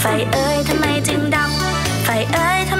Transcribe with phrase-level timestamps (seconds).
[0.00, 1.50] ไฟเอ้ยทำไมจึงดับ
[2.04, 2.79] ไฟเอ้ยทำ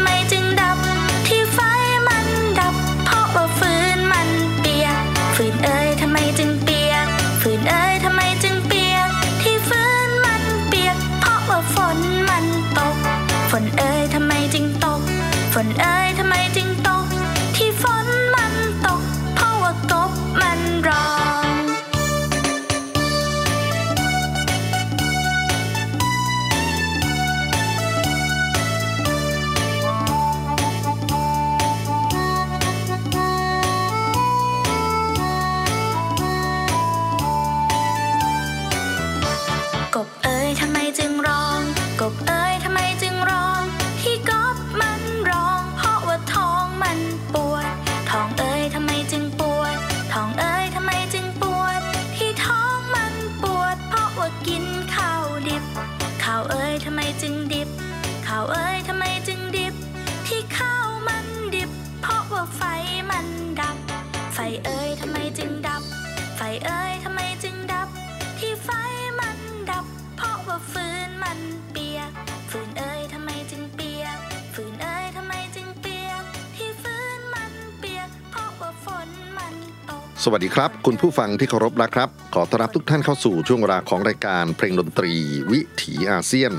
[80.24, 85.14] สวัสดีครับ คุณผู้ฟังที่เคารพนะครับ ขอต้อนรับทุกท่านเข้าสู่ช่วงเวลาของรายการเพลงดนตรี
[85.52, 86.52] วิถีอาเซียน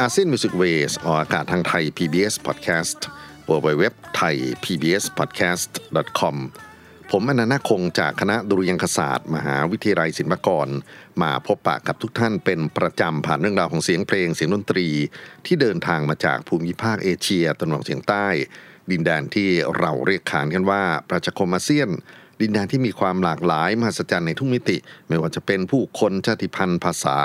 [0.00, 2.98] ASEAN Music Ways ออกอากาศทางไทย PBS Podcast
[3.46, 5.70] บนเว็บไทย PBS Podcast
[6.20, 6.36] com
[7.10, 10.68] ผมอานันท์ นาคคงจากคณะดุริยางคศาสตร์ มหาวิทยาลัยศิลปากร
[11.22, 14.88] มาพบปะกับทุกท่านเป็นประจำผ่านเรื่องราวของเสียงเพลงเสียงดนตรี
[15.46, 18.26] ที่เดินทางมาจากภูมิภาคเอเชียตะวันออกเฉียงใต้
[18.90, 19.48] ดินแดนที่
[19.78, 21.90] เราเรียกขานกันว่าประชาคมอาเซียน
[22.40, 24.76] ดินแดนที่มีความหลากหลายมหัศจรรย์ในทุกมิติ
[25.08, 27.18] ไม่ว่าจะเป็นผู้คนชาติพันธุ์ ภาษา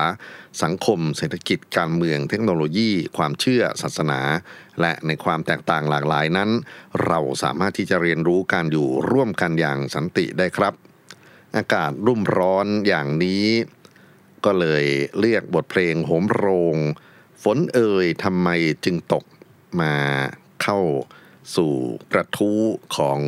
[0.63, 4.21] สังคม เศรษฐกิจการเมือง เทคโนโลยี ความเชื่อศาสนา
[4.81, 6.49] และในความแตกต่างหลากหลายนั้น
[7.05, 10.73] เราสามารถที่จะเรียนรู้การอยู่ร่วมกันอย่างสันติได้ครับ
[11.57, 13.45] อากาศรุ่มร้อนอย่างนี้
[14.45, 14.85] ก็เลย
[15.19, 16.45] เรียกบทเพลงโหมโร
[16.75, 16.77] ง
[17.43, 18.49] ฝนเอ่ยทำไม
[18.85, 19.25] จึงตก
[19.81, 19.93] มา
[20.61, 20.79] เข้า
[21.55, 21.73] สู่
[22.13, 22.61] กระทู้
[22.97, 23.19] ของ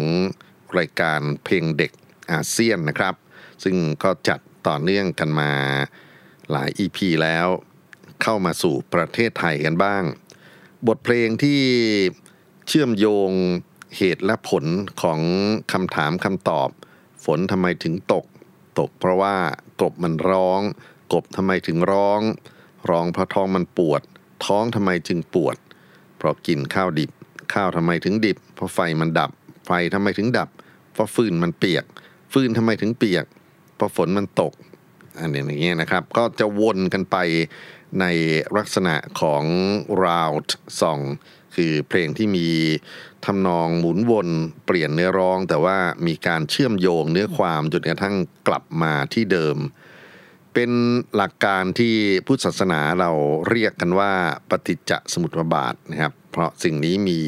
[0.80, 1.92] รายการเพลงเด็ก
[2.32, 3.16] อาเซียนนะครับ
[3.64, 5.52] ซึ่งก็จัดต่อเนื่องกันมา
[6.52, 7.48] หลาย EP แล้ว
[8.22, 10.04] เข้ามาสู่ประเทศไทยกันบ้าง
[10.88, 11.62] บทเพลงที่
[12.68, 13.32] เชื่อมโยง
[13.98, 14.66] เหตุและผล
[15.02, 15.20] ของ
[15.74, 16.70] คำถามคำตอบ
[17.26, 18.26] ฝนทำไมถึงตก
[18.80, 19.36] ตกเพราะว่า
[19.82, 20.62] กบมันร้อง
[21.14, 22.22] กบทำไมถึงร้อง
[22.90, 24.02] ร้องเพราะท้องมันปวด
[24.46, 25.56] ท้องทำไมจึงปวด
[26.18, 27.12] เพราะกินข้าวดิบ
[27.54, 29.32] ข้าวทำไมถึงดิบ เพราะไฟมันดับ
[29.66, 30.50] ไฟทำไมถึงดับ
[30.94, 31.86] เพราะฟืนมันเปียก
[32.34, 33.26] ฟืนทำไมถึงเปียก
[33.76, 34.54] เพราะฝนมันตก
[35.20, 37.18] อันนี้อย่างเงี้ยนะครับ ก็จะวนกันไป
[38.00, 38.06] ใน
[38.58, 39.44] ลักษณะของ
[40.04, 40.50] round
[40.80, 41.02] song
[41.56, 42.48] คือเพลงที่มี
[43.26, 44.30] ทำนองหมุนวน
[44.66, 48.16] เปลี่ยนเนื้อร้อง แต่ว่ามีการเชื่อมโยงเนื้อความจนกระทั่ง
[48.48, 49.58] กลับมาที่เดิม
[50.54, 50.72] เป็น
[51.16, 53.12] หลักการที่พุทธศาสนาเรา
[53.50, 54.12] เรียกกันว่า
[54.50, 57.20] ปฏิจจสมุปบาทนะครับ เพราะสิ่งนี้มี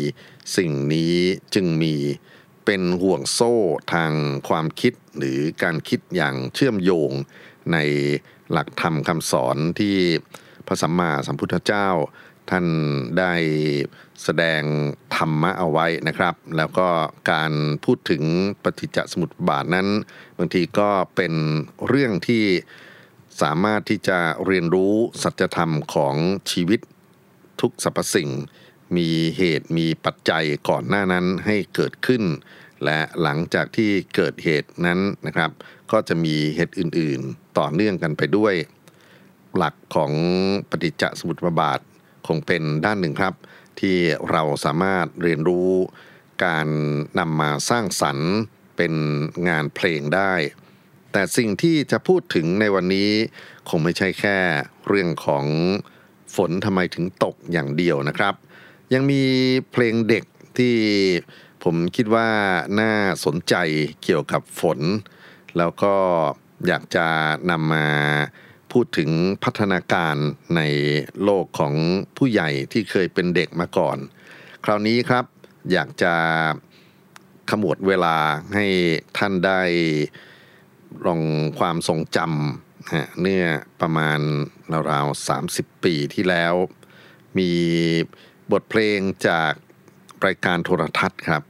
[0.57, 1.15] สิ่งนี้
[1.55, 1.95] จึงมี
[2.65, 3.53] เป็นห่วงโซ่
[3.93, 4.11] ทาง
[4.49, 7.11] ความคิดหรือการคิดอย่างเชื่อมโยง
[7.73, 7.77] ใน
[8.51, 9.95] หลักธรรมคำสอนที่
[10.67, 11.89] พระสัมมาสัมพุทธเจ้า
[12.49, 12.65] ท่าน
[13.19, 13.33] ได้
[14.23, 14.61] แสดง
[15.15, 16.87] ธรรมะเอาไว้นะครับ แล้วก็
[17.31, 17.51] การ
[17.85, 18.23] พูดถึง
[18.63, 19.87] ปฏิจจสมุปบาทนั้น
[20.37, 21.33] บางทีก็เป็น
[21.87, 22.43] เรื่องที่
[23.41, 26.15] สามารถที่จะเรียนรู้สัจธรรมของ
[26.51, 26.79] ชีวิต
[27.61, 28.29] ทุกสรรพสิ่ง
[28.97, 32.23] มีเหตุมีปัจจัยก่อนหน้านั้นให้เกิดขึ้น
[32.85, 35.51] และหลังจากที่เกิดเหตุนั้นนะครับ
[35.91, 38.53] ก็จะมีเหตุอื่นๆ ต่อเนื่องกันไปด้วย
[39.57, 40.11] หลักของ
[40.69, 41.79] ปฏิจจสมุปบาท
[42.27, 43.33] คงเป็นด้านหนึ่งครับ
[43.79, 43.97] ที่
[44.31, 45.71] เราสามารถเรียนรู้
[46.45, 46.67] การ
[47.19, 48.31] นำมาสร้างสรรค์
[48.77, 48.93] เป็น
[49.49, 50.33] งานเพลงได้
[51.11, 53.11] แต่สิ่งที่จะพูดถึงในวันนี้
[53.69, 54.37] คงไม่ใช่แค่
[54.87, 55.45] เรื่องของ
[56.35, 58.33] ฝนทำไมถึงตกอย่างเดียวนะครับ
[58.93, 59.21] ยังมี
[59.71, 60.23] เพลงเด็ก
[60.57, 60.75] ที่
[61.63, 62.29] ผมคิดว่า
[62.79, 62.93] น่า
[63.25, 63.55] สนใจ
[64.03, 64.79] เกี่ยวกับฝน
[65.57, 65.95] แล้วก็
[66.67, 67.07] อยากจะ
[67.49, 67.87] นำมา
[68.71, 69.09] พูดถึง
[69.43, 70.15] พัฒนาการ
[70.55, 70.61] ใน
[71.23, 71.73] โลกของ
[72.17, 73.97] ผู้ใหญ่ที่เคยเป็นเด็กมาก่อน
[74.63, 75.25] คราวนี้ครับ
[75.71, 76.13] อยากจะ
[77.49, 78.17] ขมวดเวลา
[78.53, 78.65] ให้
[79.17, 79.61] ท่านได้
[81.05, 81.21] ลอง
[81.59, 83.45] ความทรงจำเนื่อ
[83.81, 84.19] ประมาณ
[84.91, 86.53] ราวๆ30 ปีที่แล้ว
[87.37, 87.51] มี
[88.53, 89.53] บทเพลงจาก
[90.25, 91.43] รายการโทรทัศน์ครับ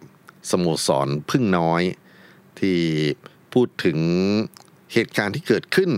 [0.50, 1.84] สโมสรพึ่งน้อย
[2.60, 2.80] ที่
[3.54, 4.00] พูดถึง
[4.94, 5.92] เหตุการณ์ที่เกิดขึ้น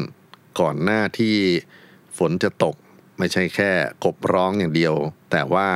[0.59, 1.35] ก่อนหน้าที่
[2.17, 2.75] ฝนจะตก
[3.17, 3.71] ไม่ใช่แค่
[4.03, 4.95] กบร้องอย่างเดียว
[5.31, 5.69] แต่ว่า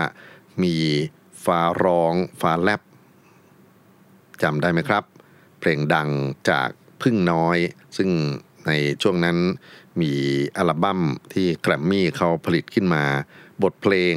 [0.64, 0.76] มี
[1.44, 2.82] ฟ้าร้องฟ้าแลบ
[4.44, 5.04] จำได้ไหมครับ
[5.60, 6.10] เพลงดัง
[6.50, 6.70] จาก
[7.02, 7.58] พึ่งน้อย
[7.98, 8.10] ซึ่ง
[8.68, 8.72] ใน
[9.02, 9.38] ช่วงนั้น
[10.02, 10.14] มี
[10.58, 11.02] อัลบั้ม
[11.34, 13.04] ที่แกรมมี่เขาผลิตขึ้นมา
[13.64, 14.16] บทเพลง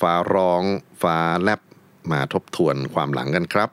[0.00, 0.62] ฟ้าร้อง
[1.02, 1.60] ฟ้าแลบ
[2.12, 3.70] มาทบทวนความหลังกันครับ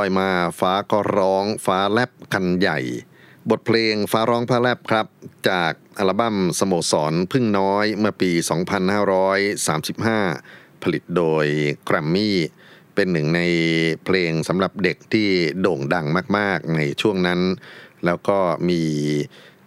[0.00, 0.28] อยมา
[0.60, 2.78] ฟ้าก็ร้อง ฟ้าแลบกันใหญ่
[3.50, 5.06] บทเพลงฟ้าร้องฟ้าแลบครับ
[5.48, 8.30] จากอัลบั้มสโมสรพึ่งน้อยเมื่อปี
[9.96, 11.46] 2535 ผลิตโดย
[11.84, 12.38] แกรมมี่
[12.94, 13.40] เป็นหนึ่งใน
[14.04, 15.28] เพลงสำหรับเด็กที่
[15.60, 17.40] โด่งดังมาก ๆ ในช่วงนั้น
[18.04, 18.38] แล้วก็
[18.68, 18.82] มี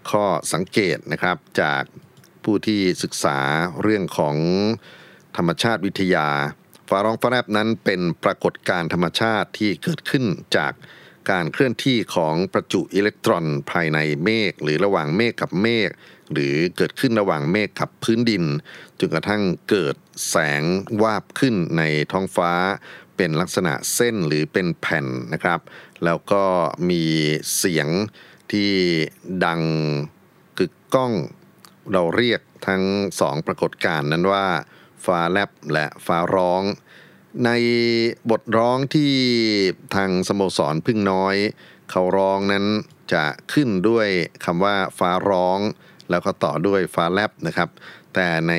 [0.09, 1.83] ข้อสังเกตนะครับจาก
[2.43, 3.37] ผู้ที่ศึกษา
[3.81, 4.35] เรื่องของ
[5.37, 6.27] ธรรมชาติวิทยา
[6.95, 10.25] ฟ้าร้องฟ้าแลบนั้นเป็นปรากฏการณ์ธรรมชาติที่เกิดขึ้น
[10.57, 10.73] จาก
[11.29, 15.89] การเคลื่อนที่ของประจุอิเล็กตรอนภายในเมฆหรือระหว่างเมฆกับเมฆ
[16.31, 18.43] หรือเกิดขึ้นระหว่างเมฆกับพื้นดิน
[18.99, 19.95] จนกระทั่งเกิด
[20.29, 20.63] แสง
[21.01, 22.51] วาบขึ้นในท้องฟ้า
[23.15, 25.59] เป็นลักษณะเส้นหรือเป็นแผ่นนะครับ
[26.05, 26.43] แล้วก็
[26.89, 27.03] มี
[27.57, 27.87] เสียง
[28.51, 28.71] ที่
[29.45, 29.61] ดัง
[30.59, 31.13] กึกก้อง
[31.91, 32.83] เราเรียกทั้ง
[33.19, 34.45] สองปรากฏการณ์นั้นว่า
[35.05, 36.63] ฟ้าแลบและฟ้าร้อง
[37.45, 37.49] ใน
[38.31, 39.13] บทร้องที่
[39.95, 41.35] ทางสโมสรพึ่งน้อย
[41.91, 42.65] เขาร้องนั้น
[43.13, 44.07] จะขึ้นด้วย
[44.45, 45.59] คำว่าฟ้าร้อง
[46.09, 47.69] แล้วก็ต่อด้วยฟ้าแลบนะครับ
[48.13, 48.53] แต่ใน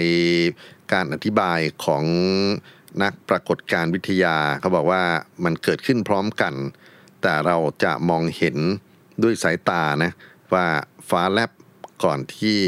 [0.93, 2.05] การอธิบายของ
[3.03, 5.03] นักปรากฏการวิทยา เขาบอกว่า
[5.45, 6.55] มันเกิดขึ้นพร้อมกัน
[7.23, 8.57] แต่เราจะมองเห็น
[9.23, 10.11] ด้วยสายตานะ
[10.55, 10.67] ว่า
[11.11, 11.51] ฟ้าแลบ
[12.05, 12.59] ก่อนที่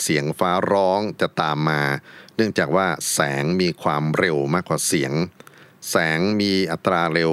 [0.00, 1.82] เสียงฟ้าร้องจะตามมา
[2.36, 5.12] เนื่องจากว่าแสงมีความเร็วมากกว่าเสียง
[5.90, 7.32] แสงมีอัตราเร็ว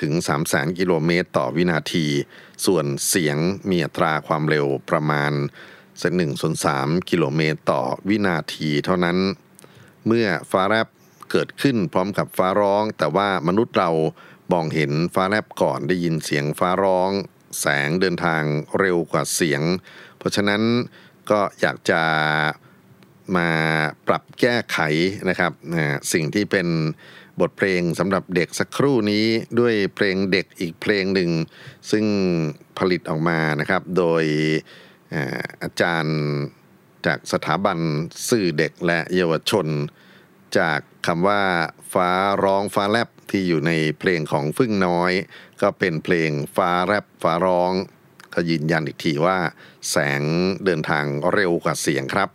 [0.00, 2.06] ถึง 3 0 0 0 0 0กิโลเมตรต่อวินาที
[2.66, 3.36] ส่วนเสียง
[3.70, 5.32] มีอัตราความเร็วประมาณ
[6.02, 9.18] สักหนึ่งส่วนสามกิโลเมตรต่อวินาทีเท่านั้น
[10.06, 10.88] เมื่อฟ้าแลบ
[11.30, 13.90] เกิดขึ้นพร้อมกับฟ้าร้อง แต่ว่ามนุษย์เรา
[14.52, 17.10] มองเห็นฟ้าแลบก่อนได้ยินเสียงฟ้าร้อง
[17.60, 18.42] แสงเดินทาง
[18.78, 19.62] เร็วกว่าเสียง
[20.18, 20.62] เพราะฉะนั้น
[21.30, 22.02] ก็อยากจะ
[23.36, 23.50] มา
[24.06, 24.78] ปรับแก้ไข
[25.28, 25.52] นะครับ
[26.12, 26.68] สิ่งที่เป็น
[27.40, 29.26] บทเพลงสำหรับเด็กสักครู่นี้
[29.60, 31.30] ด้วยเพลงเด็กอีกเพลงหนึ่ง
[31.90, 32.04] ซึ่ง
[32.78, 34.24] ผลิตออกมานะครับ โดย
[35.14, 36.18] อาอาจารย์
[37.06, 37.78] จากสถาบัน
[38.30, 39.66] สื่อเด็กและเยาวชน
[40.58, 41.42] จากคำว่า
[41.92, 42.10] ฟ้า
[42.44, 45.12] ร้องฟ้าแลบที่อยู่ในเพลงของฟึ่งน้อย
[45.62, 47.72] ก็เป็นเพลงฟ้าแลบฟ้าร้อง
[48.38, 49.38] ก็ยืนยันอีกทีว่า
[49.90, 50.22] แสง
[50.64, 52.28] เดินทางเร็วกว่าเสียงครับ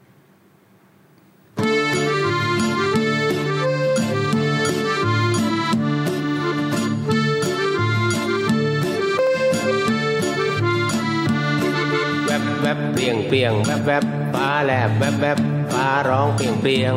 [12.25, 15.39] แวบแวบเปียงเปียงแวบแวบฟ้าแลบแวบแวบ
[15.73, 16.95] ฟ้าร้องเปียงเปียง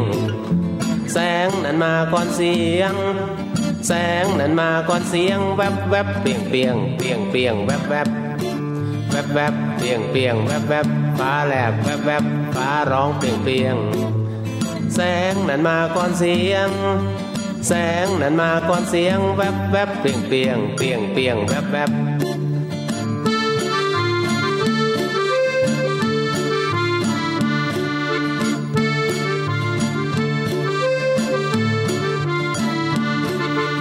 [1.13, 2.95] แสงนั้นมาก่อนเสียง
[3.87, 8.09] แสงนั้นมาก่อนเสียง แวบแวบเปียงเปียงเปียงเปียงแวบแวบ
[9.17, 10.87] วบแวบเปียงเปียงแวบแวบ
[11.19, 13.77] ฟ้าแลบแวบแวบฟ้าร้องเปียงเปียง
[14.95, 15.01] แส
[15.33, 16.69] งนั้นมาก่อนเสียง
[17.69, 17.73] แส
[18.05, 21.91] งนั้นมาก่อนเสียง แวบแวบเปียงเปียงเปียงเปียงแวบแวบ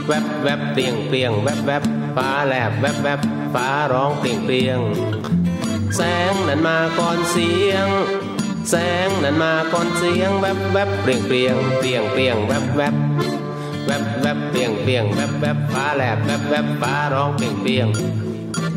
[0.08, 1.84] แวบแวบเปียงเปียงแวบแวบ
[2.16, 3.20] ฟ้าแลบแวบแวบ
[3.54, 4.80] ฟ้าร้องเปลี่ยงเปลี่ยง
[5.96, 7.88] แสงนั้นมาก่อนเสียง
[8.70, 8.76] แส
[9.08, 12.96] งนั้นมาก่อนเสียงแวบแวบเปลี่ยงเปลี่ยงเปลี่ยงเปลี่ยงแวบแวบ
[13.86, 17.88] แวบแวบเปลี่ยงเปลี่ยงแวบแวบฟ้าแลบแวบแวบฟ้าร้องเปลี่ยงเปลี่ยง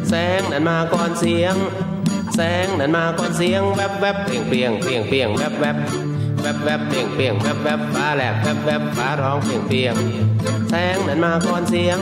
[0.09, 1.54] แสงนั้นมาก่อนเสียง
[2.35, 5.76] แสงนั้นมาก่อนเสียงแวบแวบเปลี่ยงเปลี่ยงเปลี่ยงเปลี่ยงแวบแวบ
[6.42, 9.95] แวบแวบเปรี้ยงเปรี้ยงแวบแวบฟ้าแลบแวบแวบฟ้าร้องเปรี้ยงเปรี้ยง
[10.71, 11.99] แสงนั้นมาก่อนเสียง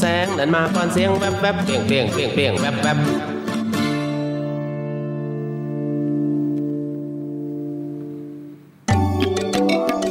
[0.00, 2.98] แสงนั้นมาก่อนเสียงแวบแวบเปรี้ยงเปรี้ยงเปรี้ยงเปรี้ยงแวบแวบ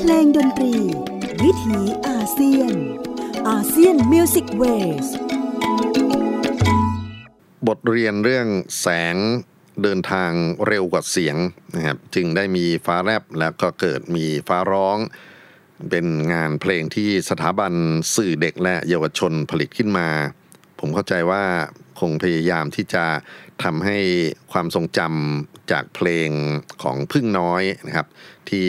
[0.02, 0.74] เพลงดนตรี
[1.44, 2.74] วิถีอาเซียน
[3.50, 5.08] ASEAN Music Ways
[7.68, 8.48] บทเรียนเรื่อง
[8.82, 9.16] แสง
[9.84, 10.32] เดินทาง
[10.68, 11.36] เร็วกว่าเสียง
[11.76, 14.98] นะครับจึงได้มีฟ้าแลบแล้วก็เกิดมีฟ้าร้อง
[15.90, 17.74] เป็นงานเพลงที่สถาบัน
[18.16, 20.08] สื่อเด็กและเยาวชนผลิตขึ้นมา
[20.80, 21.44] ผมเข้าใจว่า
[22.00, 23.06] คงพยายามที่จะ
[23.64, 23.98] ทำให้
[24.52, 26.30] ความทรงจำจากเพลง
[26.84, 28.08] ของพึ่งน้อยนะครับ
[28.50, 28.68] ที่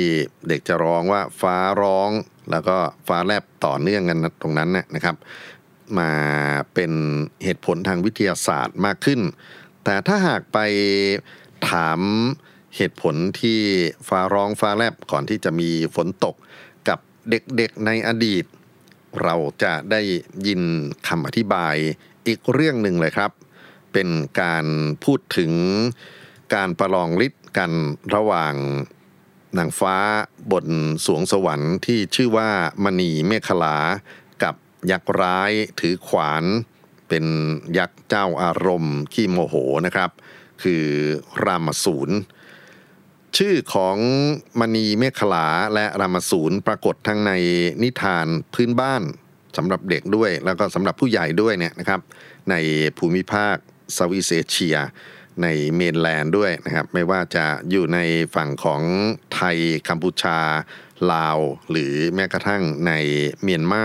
[0.48, 2.10] เด็กจะร้องว่าฟ้าร้อง
[2.50, 2.76] แล้วก็
[3.08, 5.16] ฟ้าแลบต่อเนื่องกันตรงนั้นนะนะครับ
[5.98, 6.12] มา
[6.74, 6.92] เป็น
[7.44, 9.20] เหตุผลทางวิทยาศาสตร์มากขึ้น
[9.84, 10.58] แต่ถ้าหากไป
[11.70, 12.00] ถาม
[12.76, 13.60] เหตุผลที่
[14.08, 16.34] ฟ้าร้องฟ้าแลบก่อนที่จะมีฝนตก
[17.30, 18.44] เด็กๆในอดีต
[19.22, 20.00] เราจะได้
[20.46, 20.62] ยิน
[21.08, 21.76] คำอธิบาย
[22.26, 23.30] อีกเรื่องหนึ่งเลยครับ
[23.92, 24.08] เป็น
[24.42, 24.66] การ
[25.04, 25.52] พูดถึง
[26.54, 27.72] การประลองฤทธิ์กัน
[28.14, 28.54] ระหว่าง
[29.58, 29.96] นางฟ้า
[30.52, 30.66] บน
[31.06, 32.50] สวงสวรรค์ที่ชื่อว่า
[32.84, 33.76] มณีเมฆลา
[34.42, 34.54] กับ
[34.90, 36.44] ยักษ์ร้ายถือขวาน
[37.08, 37.24] เป็น
[37.78, 39.54] ยักษ์เจ้าอารมณ์ขี้โมโห
[39.86, 40.10] นะครับ
[40.62, 40.84] คือ
[41.44, 42.14] รามสูร
[43.38, 43.96] ชื่อของ
[44.60, 47.32] มณีเมฆลาและรามสูรปรากฏทั้งใน
[47.82, 49.02] นิทานพื้นบ้าน
[49.56, 52.00] สำหรับเด็กด้วย แล้วก็สำหรับผู้ใหญ่ด้วยเนี่ยนะครับ
[52.50, 52.54] ใน
[52.98, 53.56] ภูมิภาค
[53.92, 54.76] เซาท์อีสเอเชีย
[55.42, 57.98] ในเมนแลนด์ด้วยนะครับ ไม่ว่าจะอยู่ใน
[58.34, 58.82] ฝั่งของ
[59.34, 60.38] ไทยกัมพูชา
[61.12, 61.38] ลาว
[61.70, 62.92] หรือแม้กระทั่งใน
[63.42, 63.84] เมียนมา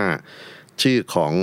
[0.81, 1.33] ชื่อของ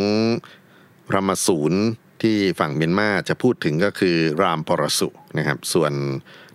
[1.15, 1.75] รามสูน
[2.23, 5.93] ที่ฝั่งเมียนมาจะพูดถึงก็คือรามปรสุนะครับ ส่วน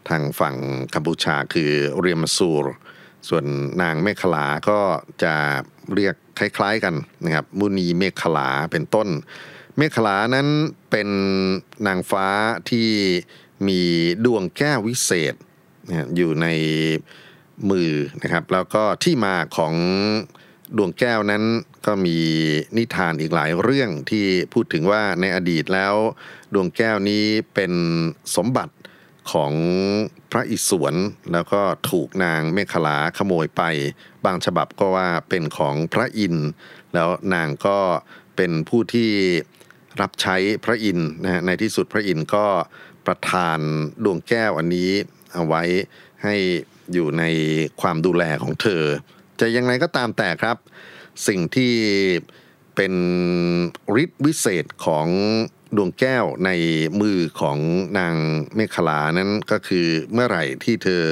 [0.09, 0.55] ทางฝั่ง
[0.93, 2.67] กัมพูชาคือเรียมสูร
[3.29, 3.45] ส่วน
[3.81, 4.79] นางเมขลาก็
[5.23, 5.33] จะ
[5.93, 9.09] เรียกคล้ายๆกันนะครับมุนีเมขลาเป็นต้น
[9.77, 10.47] เมขลานั้น
[10.91, 11.09] เป็น
[11.87, 12.27] นางฟ้า
[12.69, 12.89] ที่
[13.67, 13.81] มี
[14.25, 15.35] ดวงแก้ววิเศษ
[16.15, 16.47] อยู่ใน
[17.69, 19.73] มือนะครับ แล้วก็ที่มาของ
[20.77, 21.43] ดวงแก้วนั้น
[21.85, 22.17] ก็มี
[22.77, 25.93] นิทานอีกหลายเรื่องที่พูดถึงว่าในอดีตแล้ว
[26.53, 27.71] ดวงแก้วนี้เป็น
[28.35, 28.73] สมบัติ
[29.31, 29.53] ของ
[30.31, 30.95] พระอิศวร
[31.33, 33.63] แล้วก็ถูกนางเมขลาขโมยไป
[34.25, 36.35] บางฉบับก็ว่าเป็นของพระอิน
[36.93, 37.79] แล้วนางก็
[38.35, 39.11] เป็นผู้ที่
[40.01, 42.45] รับใช้พระอินนะฮะในที่สุดพระอินก็
[43.05, 43.59] ประทาน
[44.03, 44.89] ดวงแก้วอันนี้
[45.33, 45.63] เอาไว้
[46.23, 46.35] ให้
[46.93, 47.23] อยู่ใน
[47.81, 48.83] ความดูแลของเธอ
[49.39, 50.57] จะยังไงก็ตามแต่ครับ
[51.27, 51.73] สิ่งที่
[52.75, 52.93] เป็น
[54.03, 55.07] ฤทธิ์วิเศษของ
[55.77, 56.49] ดวงแก้วใน
[57.01, 57.57] มือของ
[57.99, 58.15] นาง
[58.55, 61.03] เมขลานั้นก็คือเมื่อไหร่ที่เธอ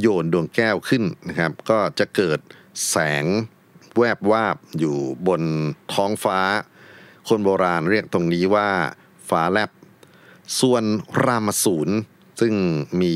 [0.00, 2.38] โยนดวงแก้วขึ้นนะครับ ก็จะเกิด
[2.90, 3.24] แสง
[3.96, 4.96] แวบวาบอยู่
[5.28, 5.42] บน
[5.92, 6.40] ท้องฟ้า
[7.28, 8.68] คนโบราณเรียกตรงนี้ว่า
[9.28, 9.70] ฟ้าแลบ
[10.60, 10.84] ส่วน
[11.24, 11.88] รามสูน
[12.40, 12.54] ซึ่ง
[13.00, 13.14] มี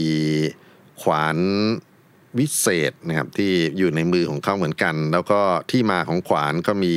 [1.03, 1.37] ขวาน
[2.39, 6.95] วิเศษนะครับที่อยู่ในมือของเขาเหมือนกัน แล้วก็ที่มาของขวานก็มี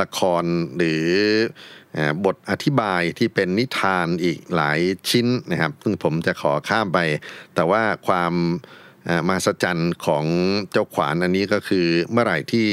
[0.00, 0.44] ละคร
[0.76, 1.04] หรือ
[2.24, 6.98] บทอธิบายที่เป็นนิทานอีกหลายชิ้นนะครับ ซึ่งผมจะขอข้ามไป
[7.54, 8.32] แต่ว่าความ
[9.26, 10.24] มหัศจรรย์ของ
[10.70, 12.68] เจ้าขวานอันนี้ก็คือเมื่อไหร่ที่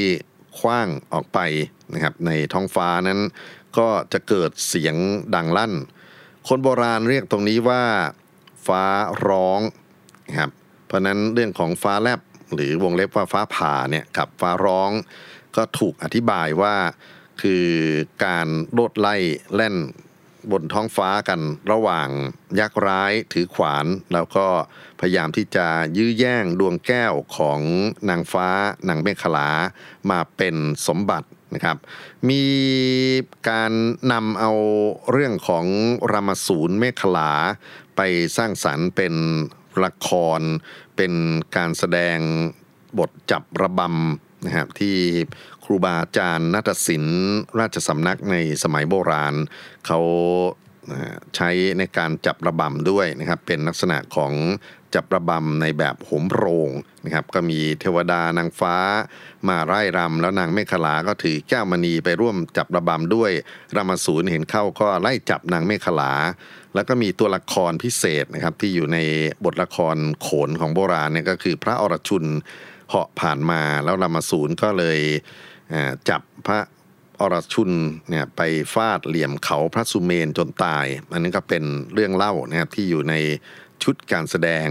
[0.58, 1.38] คว้างออกไป
[1.94, 3.20] นะครับในท้องฟ้านั้น
[3.78, 4.96] ก็จะเกิดเสียง
[5.34, 5.72] ดังลั่น
[6.48, 7.84] คนโบราณเรียกตรงนี้ว่า
[8.66, 8.84] ฟ้า
[9.28, 9.60] ร้อง
[10.28, 10.50] นะครับ
[10.92, 12.20] เพราะนั้นเรื่องของฟ้าแลบ
[12.54, 14.90] หรือวงเล็บว่าฟ้าผ่าเนี่ยกับฟ้าร้อง
[15.56, 16.74] ก็ถูกอธิบายว่า
[17.42, 17.66] คือ
[18.24, 19.16] การโลดไล่
[19.54, 19.76] แล่น
[20.50, 21.40] บนท้องฟ้ากัน
[21.72, 22.08] ระหว่าง
[22.60, 24.46] ยักษ์ร้ายถือขวาน แล้วก็
[25.00, 25.66] พยายามที่จะ
[25.96, 27.60] ยื้อแย่งดวงแก้วของ
[28.08, 28.48] นางฟ้า
[28.88, 29.48] นางเมขลา
[30.10, 31.76] มาเป็นสมบัตินะครับ
[32.28, 32.44] มี
[33.48, 33.72] การ
[34.12, 34.52] นำเอา
[35.12, 35.64] เรื่องของ
[36.12, 37.30] รามสูนเมขลา
[37.96, 38.00] ไป
[38.36, 39.14] สร้างสรรค์เป็น
[39.84, 40.40] ละคร
[40.96, 41.12] เป็น
[41.56, 42.18] การแสดง
[42.98, 44.96] บทจับระบำนะครับที่
[45.64, 47.24] ครูบาอาจารย์นาฏศิลป์
[47.58, 49.34] ราชสำนักในสมัยโบราณ
[49.86, 50.00] เขา
[51.36, 54.32] ใช้ในการจับระบำด้วยนะครับ เป็นลักษณะของ
[54.94, 56.70] จับระบำในแบบโหมโรง
[57.04, 58.76] นะครับ ก็มีเทวดานางฟ้า
[59.48, 63.30] มาไร่รำแล้วนางเมขลาก็ถือแก้วมณีไปร่วมจับระบำด้วย
[63.76, 66.12] รามสูนเห็นเข้าก็ไล่จับนางเมขลา
[66.74, 68.98] แล้วก็มีตัวละครพิเศษนะครับที่อยู่ใน
[69.44, 72.24] บทละครโขนของโบราณเนี่ยก็คือพระอรชุน
[72.88, 75.00] เหาะผ่านมาแล้วรามาสูนก็เลย
[76.08, 76.60] จับพระ
[77.20, 77.70] อรชุน
[78.08, 78.40] เนี่ยไป
[78.74, 83.14] ฟาดเหลี่ยมเขาพระสุเมนจนตาย อันนี้ก็เป็นเรื่องเล่านะครับที่อยู่ใน
[83.82, 84.68] ชุดการแสดง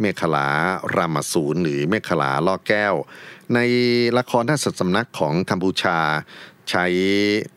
[0.00, 0.48] เมขลา
[0.96, 2.94] รามสูนหรือเมขลาล่อแก้ว
[3.54, 3.58] ใน
[4.18, 5.98] ละครท่าสำนักของกัมพูชา
[6.70, 6.86] ใช้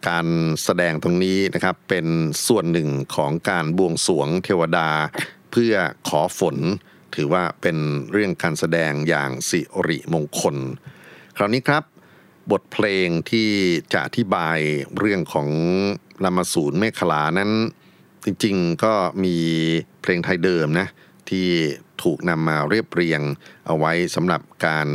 [0.08, 0.28] การ
[0.64, 2.08] แสดงตรงนี้นะครับเป็น
[2.48, 4.90] ส่วนหนึ่งของการบวงสรวงเทวดา
[5.52, 5.74] เพื่อ
[6.10, 6.58] ขอฝน
[7.16, 7.78] ถือว่าเป็น
[8.12, 10.56] เรื่องการแสดงอย่างสิริมงคล
[11.38, 11.84] คราวนี้ครับ
[12.52, 13.50] บทเพลงที่
[13.94, 14.58] จะอธิบาย
[14.98, 15.50] เรื่องของ
[16.24, 17.52] ลามาสูนเมขลานั้น
[18.26, 18.94] จริงๆก็
[19.24, 19.36] มี
[20.02, 20.88] เพลงไทยเดิมนะ
[21.30, 21.48] ที่
[22.04, 23.22] ถูกนำมาเรียบเรียง
[23.68, 24.88] เอาไว้สำหรับการ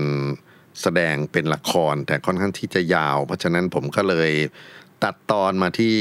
[0.82, 4.32] แสดงเป็นละคร แต่ค่อนข้างที่จะยาว เพราะฉะนั้นผมก็เลย
[5.04, 5.96] ตัดตอนมาที่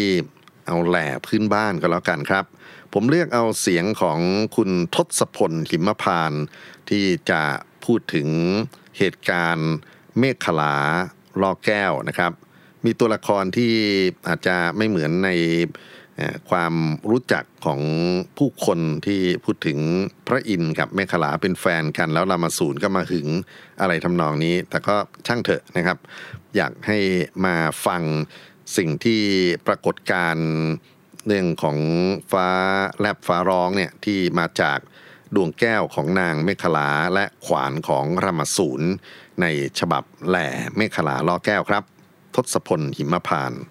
[0.68, 2.46] เอาแหล่พื้นบ้านก็แล้วกันครับ
[2.94, 4.20] ผมเลือกเอาเสียงของ
[4.56, 6.34] คุณทศพลหิมพาน
[6.90, 7.42] ที่จะ
[7.86, 8.30] พูดถึง
[8.98, 9.72] เหตุการณ์
[10.18, 10.76] เมฆขลา
[11.42, 12.32] ลอแก้วนะครับ
[12.86, 13.74] มีตัวละครที่
[14.28, 15.30] อาจจะไม่เหมือนใน
[16.50, 16.74] ความ
[17.10, 17.82] รู้จักของ
[18.38, 19.80] ผู้คนที่พูดถึง
[20.28, 23.28] พระอินทร์กับเมขลาเป็นแฟนกัน แล้วรามาสูนก็มาหึง
[23.82, 24.96] อะไรทำนองนี้ แต่ก็
[25.28, 25.98] ช่างเถอะนะครับ
[26.56, 26.98] อยากให้
[27.46, 27.56] มา
[27.86, 28.04] ฟัง
[28.78, 29.22] สิ่งที่
[29.68, 30.36] ปรากฏการ
[31.28, 31.78] เรื่องของ
[32.32, 32.48] ฟ้า
[33.00, 34.80] แลบฟ้าร้องเนี่ยที่มาจาก
[35.36, 38.82] ดวงแก้วของนางเมขลาและขวานของรามสูน
[39.42, 39.46] ใน
[39.80, 41.84] ฉบับแหล่เมขลาล้อแก้วครับ
[42.36, 43.62] ทศพลหิมพานต์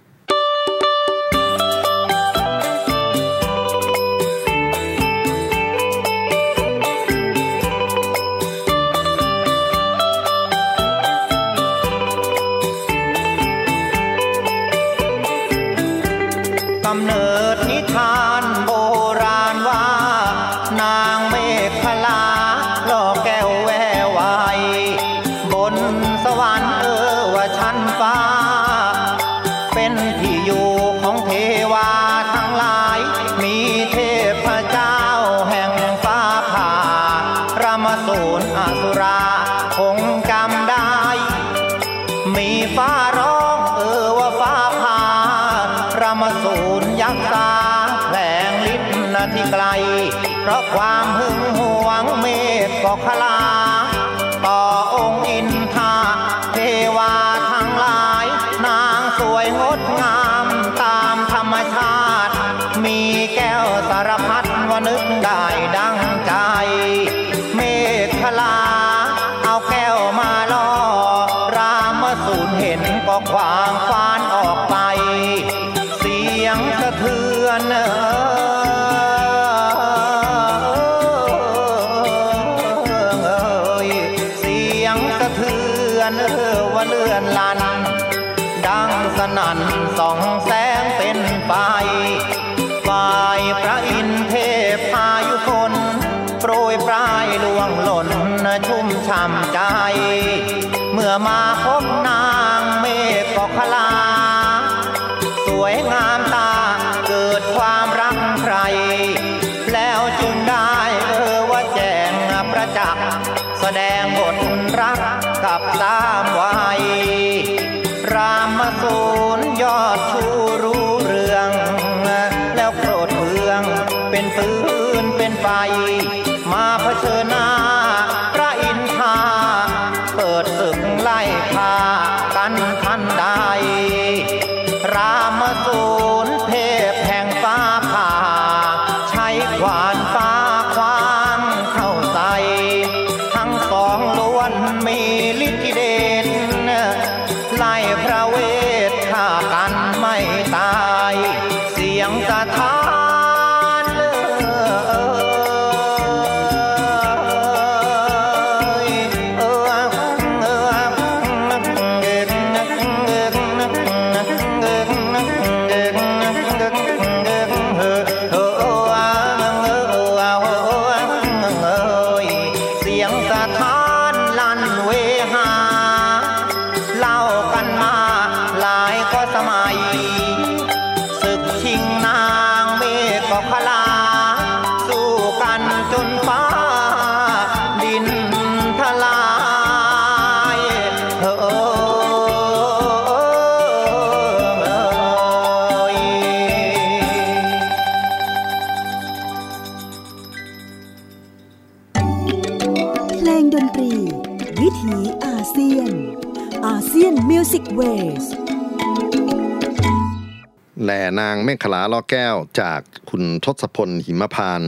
[211.51, 214.63] มฆขลาล้อแก้วจากคุณทศพลหิมพาน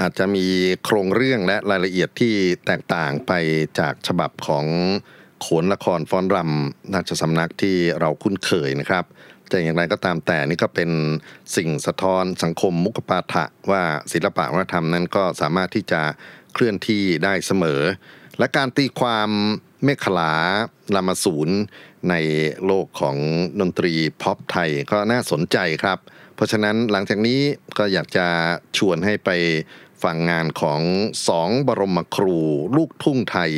[0.00, 0.46] อาจจะมี
[0.84, 2.34] โครงเรื่องและรายละเอียดที่
[2.66, 3.32] แตกต่างไป
[3.78, 4.66] จากฉบับของ
[5.40, 9.04] โขนละครฟ้อนรำราชสำนักที่เราคุ้นเคยนะครับ
[9.48, 10.90] แต่อย่างไรก็ตามแต่นี่ก็เป็น
[11.56, 16.02] สิ่งสะท้อนสังคมมุขปาฐะว่าศิลปะวัฒนธรรมนั้นก็สามารถที่จะ
[16.52, 17.80] เคลื่อนที่ได้เสมอ
[18.38, 19.30] และการตีความ
[19.84, 20.32] เมฆลา
[20.94, 21.48] ลามาสูน
[22.10, 22.14] ใน
[22.66, 23.16] โลกของ
[23.60, 25.98] ดนตรีพ็อปไทยก็น่าสนใจครับ
[26.34, 27.40] เพราะฉะนั้นหลังจากนี้
[27.78, 28.26] ก็อยากจะ
[28.76, 29.30] ชวนให้ไป
[30.02, 30.80] ฟังงานของ
[31.28, 32.38] สองบรมครู
[32.76, 33.52] ลูกทุ่งไทย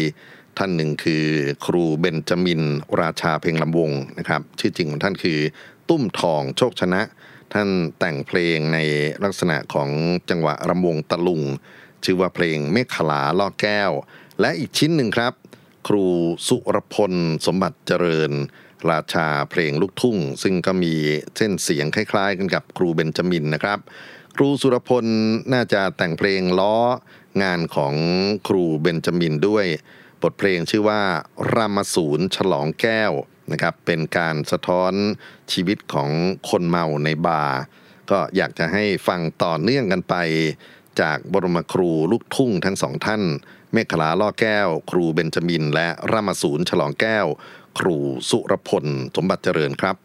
[0.58, 1.26] ท่านหนึ่งคือ
[1.66, 2.62] ครูเบนจามิน
[3.00, 5.38] ราชาเพลงลำวงนะครับ ชื่อจริงของท่านคือ
[5.88, 7.02] ตุ้มทองโชคชนะ
[7.52, 8.78] ท่านแต่งเพลงใน
[9.24, 9.90] ลักษณะของ
[10.30, 11.42] จังหวะรำวงตะลุง
[12.04, 13.90] ชื่อว่าเพลงเมฆขลาล่อแก้ว
[14.40, 15.32] และอีกชิ้นหนึ่งครับ
[15.86, 16.06] ครู
[16.48, 17.12] สุรพล
[17.46, 18.32] สมบัติเจริญ
[18.90, 20.94] ราชาเพลงลูกทุ่ง ซึ่งก็มี
[21.36, 23.78] เส้นเสียงคล้ายๆ กันกับครูเบนจามินนะครับ
[24.36, 25.06] ครูสุรพล
[25.52, 26.76] น่าจะแต่งเพลงล้อ
[27.42, 27.94] งานของ
[28.48, 29.66] ครูเบนจามินด้วย
[30.22, 31.02] บทเพลงชื่อว่า
[31.54, 33.12] รามสูรฉลองแก้ว
[33.52, 34.92] นะครับเป็นการสะท้อน
[35.52, 36.10] ชีวิตของ
[36.50, 37.58] คนเมาในบาร์
[38.10, 40.14] ก็อยากจะให้ฟังต่อเนื่องกันไป
[41.00, 43.22] จากบรมครูลูกทุ่งทั้งสองท่าน
[43.72, 47.26] เมฆขลาล่อแก้ว ครูเบนจามิน และรามาสูนฉลองแก้ว
[47.78, 47.96] ครู
[48.30, 48.84] สุรพล
[49.16, 49.96] สมบัติเจริญครับ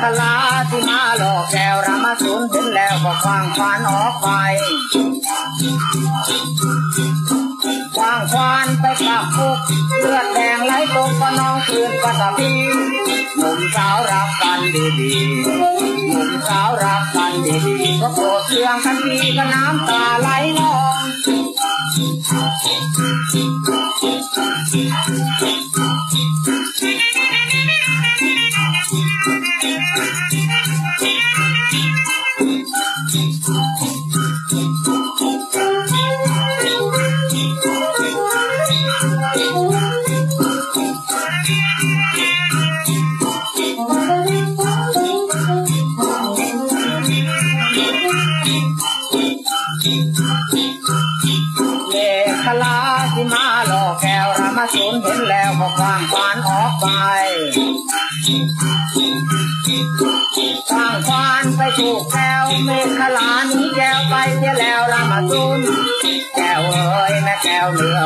[0.00, 0.34] เมฆลา
[0.70, 4.28] ที่มาหลอกแก่รามาสูนเห็นแล้วก็ควางควานออกไป
[7.96, 9.58] ควางควานไปกับคุก
[10.00, 12.52] เลือดแดงไหลตกก็น้องคืนปัตตพี
[13.36, 15.44] หนุ่มสาวรักกันดีๆ
[16.10, 21.00] หนุ่มสาวรักกันดีๆก็โกรธเคืองทันทีก็น้ำตาไหลนอง
[26.50, 26.59] เล
[61.78, 65.58] ถูกแก้วเมฆลาหนี้แก้วไปเสียแล้วรามาตุน
[66.36, 68.00] แก้วเอ้ยแม่แก้วเหลือ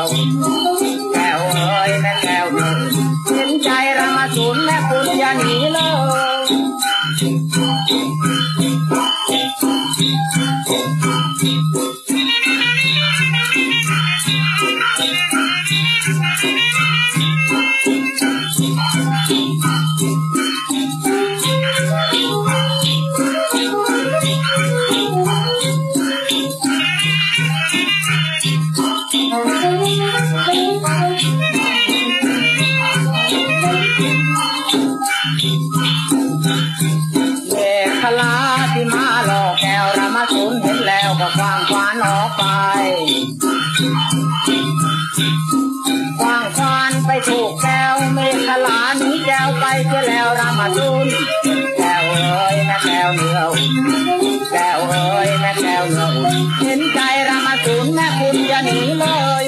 [55.99, 59.05] ออุ่นเห็นใจรามาสูนแม่คุณอย่าหนีเล
[59.43, 59.45] ย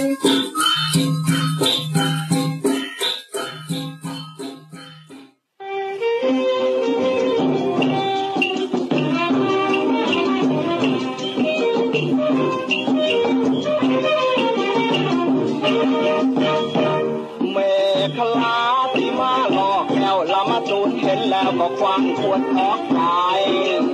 [17.52, 17.58] เม
[18.17, 18.60] ฆลา
[18.93, 23.00] ที่มาหลอกแก้วละมาจูนเห็นแล้วก็ควางขวดออกไป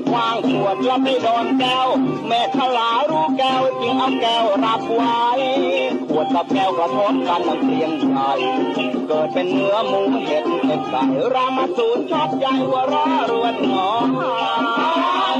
[0.09, 1.87] ควางขวดแล้วไม่โดนแก้ว
[4.03, 5.21] ก้วจึงเอาแก้วรับไว้
[6.07, 8.31] ขวดกับแก้วกระทบกันดังเสียงใหญ่
[9.07, 13.87] เกิดเป็นเนื้อหมูเห็ดเห็ดไก่รามาจูนชอบใจหัวร้ารวนหอ
[14.17, 14.35] หา
[15.35, 15.39] ย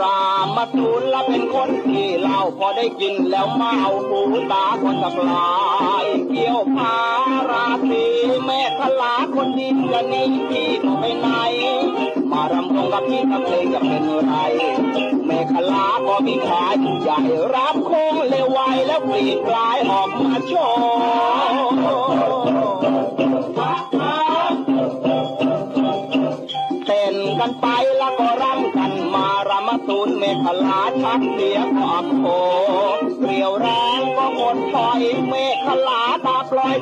[0.00, 0.20] รา
[0.56, 4.20] มาตูนละเป็นคนที่เล่าพอได้กินแล้วมาเมาหู
[4.52, 5.50] ตาคนสักลา
[6.04, 6.96] ยเกี่ยวพา
[7.50, 8.04] ราตี
[8.44, 14.32] แม่ขลาคนดีจะหนีพี่ไปไหนารำวงกับพี่กับเพลงจะเป็นไร
[15.26, 17.20] แม่ขลาก็มีขายใหญ่
[17.54, 21.66] รับคงเลวไวแล้วปลีกปลายออกมาโชว์
[26.86, 27.66] เต้นกันไป
[27.98, 32.24] แล้วก็รำกันมารำตูนเมฆลาชักเสียงออกโค
[33.18, 33.68] เกลียวแร
[33.98, 35.34] งก็หมดถอยเม
[35.66, 36.02] ฆลา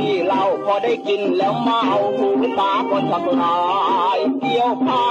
[0.00, 1.82] ที่เราพอได้กินแล้วเมา
[2.16, 2.28] หู
[2.58, 3.58] ตาก็สักลา
[4.16, 5.04] ยเที่ยวพา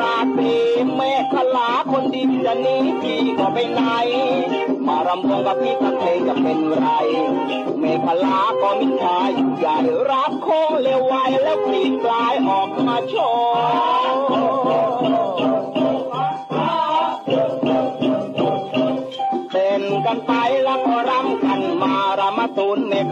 [0.00, 0.54] ราตรี
[0.94, 1.00] เม
[1.32, 3.80] ฆลาคนดีจะหนีพี่ก็ไปไหน
[4.86, 6.86] มารำวงกับพี่ตะเพลงจะเป็นไร
[7.78, 9.76] เมฆลาก็มิชายใหญ่
[10.10, 13.93] รับโค้งเลวไวแล้วปลีกลายออกมาโชว์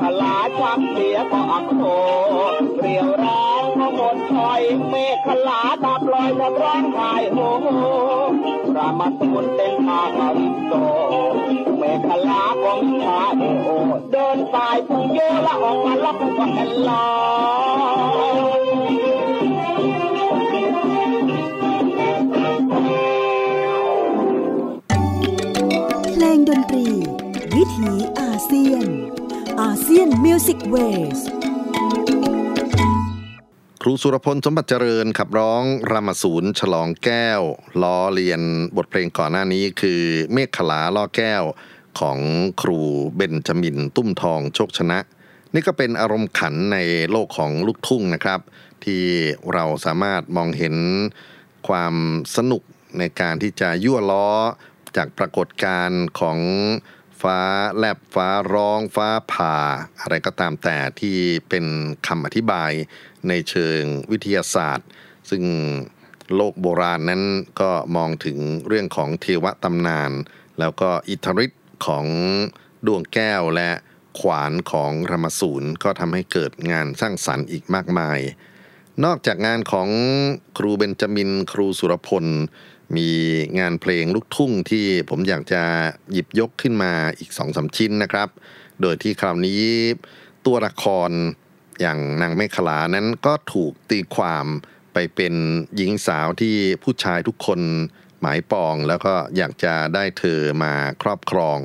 [0.03, 1.83] ทลายความเสียก็อักโท
[2.79, 3.27] เรียวแร
[3.63, 7.39] งขมนคอยเมฆขลาตาปลอยทะร้องไายโห
[8.77, 10.75] รามาสมุนเต็นทางอริโต
[11.79, 13.69] เมฆขลาของชาเอโอ
[14.13, 17.07] เดินสายพุ่งเยอะละออกมาลับกันลอ
[18.59, 18.63] ย
[26.13, 26.87] เพลงดนตรี
[27.55, 28.92] วิถีอาเซียน
[30.27, 31.21] Music Ways
[33.83, 37.41] ครูสุรพลสมบัติเจริญขับร้องรามสูนย์ฉลองแก้ว
[37.83, 38.41] ล้อเรียน
[38.77, 41.43] บทเพลงก่อนหน้านี้คือเมฆขลาล่อแก้ว
[42.01, 42.19] ของ
[42.63, 42.81] ครู
[43.17, 44.99] เบนจามินตุ้มทองโชคชนะ
[45.55, 46.79] นี่ก็เป็นอารมณ์ขันใน
[47.11, 48.41] โลกของลูกทุ่งนะครับ
[48.85, 49.03] ที่
[49.53, 50.75] เราสามารถมองเห็น
[51.69, 51.95] ความ
[52.37, 52.63] สนุก
[52.99, 54.29] ในการที่จะยั่วล้อ
[54.97, 56.39] จากปรากฏการณ์ของ
[57.23, 57.41] ฟ้า
[57.79, 59.57] แลบฟ้าร้องฟ้าผ่า
[60.01, 61.17] อะไรก็ตามแต่ที่
[61.49, 61.67] เป็น
[62.07, 62.73] คำอธิบาย
[63.29, 64.89] ในเชิงวิทยาศาสตร์
[65.31, 65.45] ซึ่ง
[66.35, 67.23] โลกโบราณนั้น
[67.61, 70.13] ก็มองถึงเรื่องของเทวตำนาน
[70.59, 72.07] แล้วก็อิทธิฤทธิ์ของ
[72.87, 73.71] ดวงแก้วและ
[74.21, 78.21] ขวานของรมสูนก็ทำให้เกิดงานสร้างสรรค์อีกมากมาย
[79.05, 79.89] นอกจากงานของ
[80.59, 82.25] ครูเบนจามิน ครูสุรพล
[82.97, 83.09] มี
[83.59, 85.63] งานเพลงลูกทุ่งที่ผมอยากจะ
[86.13, 88.29] หยิบยกขึ้นมาอีกสองสาชิ้นนะครับ
[88.81, 89.63] โดยที่คราวนี้
[90.47, 91.11] ตัวละคร
[91.81, 94.47] อย่างนางเมฆลานั้นก็ถูกตีความ
[94.93, 95.35] ไปเป็น
[95.77, 97.61] หญิงสาวที่ผู้ชายทุกคน
[98.21, 101.59] หมายปองแล้วก็อยากจะได้เธอมาครอบครอง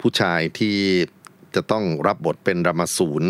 [0.00, 0.78] ผู้ชายที่
[1.54, 3.24] จะต้องรับบทเป็นรามสูน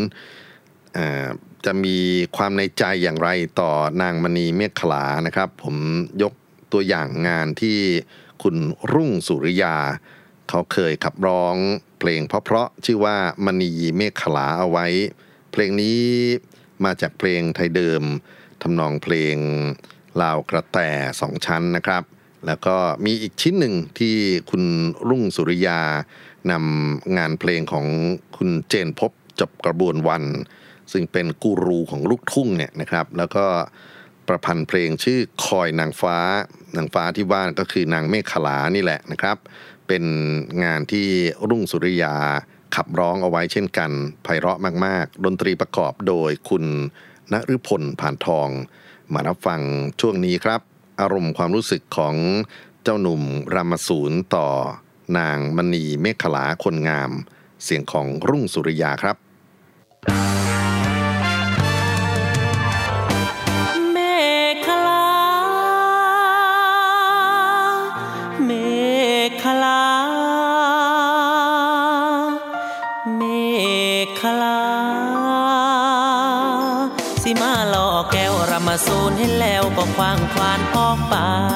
[1.64, 1.98] จะมี
[2.36, 3.28] ความในใจอย่างไร
[3.60, 3.70] ต่อ
[4.02, 5.76] นางมณีเมฆขลานะครับ ผม
[6.22, 6.34] ยก
[6.74, 7.78] ตัวอย่างงานที่
[8.42, 8.56] คุณ
[8.92, 9.76] รุ่งสุริยา
[10.48, 11.56] เขาเคยขับร้อง
[11.98, 14.86] เพลงเพราะๆชื่อว่ามณีเมฆขลาเอาไว้
[15.52, 16.00] เพลงนี้
[16.84, 18.02] มาจากเพลงไทยเดิม
[18.62, 19.36] ทำนองเพลง
[20.22, 20.78] ลาวกระแต
[21.20, 22.02] สองชั้นนะครับ
[22.46, 24.14] แล้วก็มีอีกชิ้นหนึ่งที่
[24.50, 24.64] คุณ
[25.08, 25.80] รุ่งสุริยา
[26.50, 27.86] นำงานเพลงของ
[28.36, 30.24] คุณเจนพบจบกระบวนวัน
[30.92, 33.46] ซึ่งเป็นกูรูของลูกทุ่งเนี่ยนะครับ แล้วก็
[34.28, 36.16] ประพันธ์เพลงชื่อคอยนางฟ้า
[36.76, 39.36] นางฟ้าที่ว่านก็คือนางเมฆขลานี่แหละนะครับ
[39.88, 40.04] เป็น
[40.64, 41.06] งานที่
[41.48, 42.16] รุ่งสุริยา
[42.74, 43.90] ขับร้องเอาไว้เช่นกัน
[44.22, 46.64] ไพเราะมาก ๆ ดนตรีประกอบโดยคุณ
[47.32, 48.48] ณฤพลผ่านทอง
[49.12, 49.60] มารับฟัง
[50.00, 50.60] ช่วงนี้ครับ
[51.00, 52.14] อารมณ์ความรู้สึกของ
[52.82, 53.22] เจ้าหนุ่ม
[53.54, 54.48] รามสูนต่อ
[55.18, 57.10] นางมณีเมฆขลาคนงาม
[57.64, 81.14] เสียงของรุ่งสุริยาครับางควานออกไป
[81.52, 81.53] ส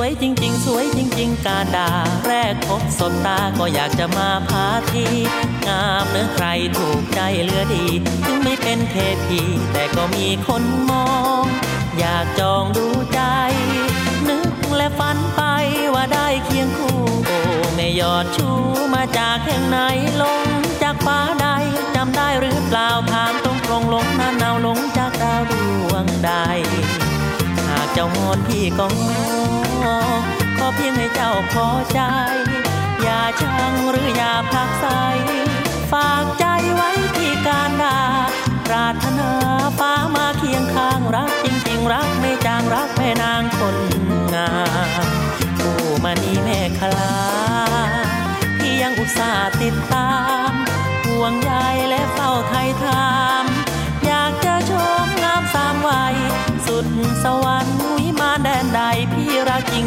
[0.00, 1.88] วยจริง ๆ สวยจริง ๆ กาดา
[2.26, 5.06] แรกพบสบตาก็อยากจะมาพาที
[5.66, 6.46] งามเนื้อใคร
[6.78, 7.86] ถูกใจเลือดี
[8.24, 8.94] ถึงไม่เป็นเท
[9.26, 11.08] พีแต่ก็มีคนมอ
[11.42, 11.44] ง
[11.98, 13.20] อยากจองดูใจ
[14.28, 15.42] นึกและฝันไป
[15.94, 17.40] ว่าได้เคียงคู่โอ้
[17.74, 18.48] ไม่ยอดชู
[18.94, 19.78] มาจากแห่งไหน
[20.22, 20.42] ลง
[20.82, 21.46] จากฟ้าใด
[21.94, 25.52] จำได้หรือเปล่าถามตรงตรงลงน้าหนาวลงจากดาวด
[25.88, 26.32] วงใด
[27.68, 29.65] หากเจ้างอนพี่ก็งอขอ
[30.74, 32.00] เพียงให้เจ้าพอใจ
[33.02, 34.86] อย่าชังหรืออย่าพักใส
[35.92, 37.98] ฝากใจไว้ที่การดา
[38.66, 39.30] ปรารถนา
[39.78, 43.76] ฟ้ามาเคียงข้างรักจริง ๆ รักไม่จางรักแม่นางคน
[44.34, 44.50] งา
[45.04, 45.06] ม
[45.58, 47.14] ผู้มานีแม่คลา
[48.58, 50.12] ที่ยังอุตส่าห์ติดตา
[50.50, 50.52] ม
[51.06, 51.52] ห่วงใย
[51.88, 53.06] และเฝ้าไทยถา
[53.42, 53.44] ม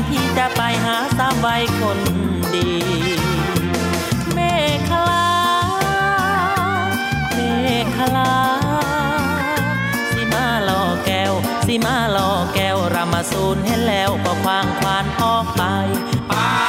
[0.07, 1.99] พี่จะไปหาสามวัยคน
[2.53, 2.69] ดี
[4.33, 4.39] เม
[4.89, 5.27] ฆลา
[7.33, 7.39] เม
[7.95, 8.33] ฆลา
[10.11, 11.33] สิมาหลอแก้ว
[11.65, 15.63] สิมาหลอแก้วรามาสูนเห็นแล้วก็ควางควานออกไป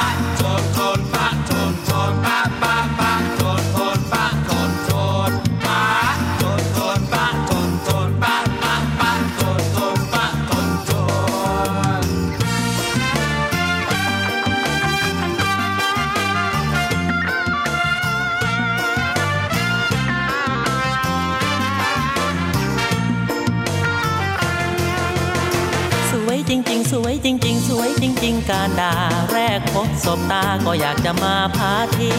[27.25, 28.93] จริง ๆ สวยจริง ๆ การดา
[29.31, 32.11] แรกพบสบตาก็อยากจะมาพาที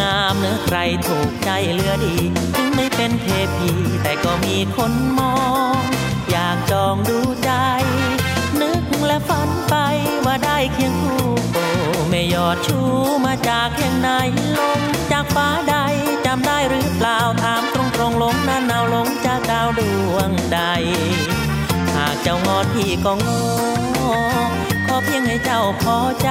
[0.00, 2.16] งามเนื้อใครถูกใจเลือดี
[2.54, 3.26] ถึงไม่เป็นเท
[3.56, 3.70] พี
[4.02, 5.36] แต่ก็มีคนมอ
[5.74, 5.80] ง
[6.30, 7.50] อยากจองดูใจ
[8.60, 9.74] นึกและฝันไป
[10.24, 11.58] ว่าได้เคียงคู่โอ
[12.10, 12.80] ไม่ยอดชู
[13.24, 14.08] มาจากแห่งไหน
[14.58, 14.80] ลง
[15.12, 15.76] จากฟ้าใด
[16.26, 19.80] จำได้หรือเปล่าถามตรงตรงๆลงนั้นเอาลงจากดาวด
[20.12, 20.60] วงใด
[22.28, 24.12] เจ้างอดพี่ก็งอ
[24.86, 26.28] ขอเพียงให้เจ้าพอใจ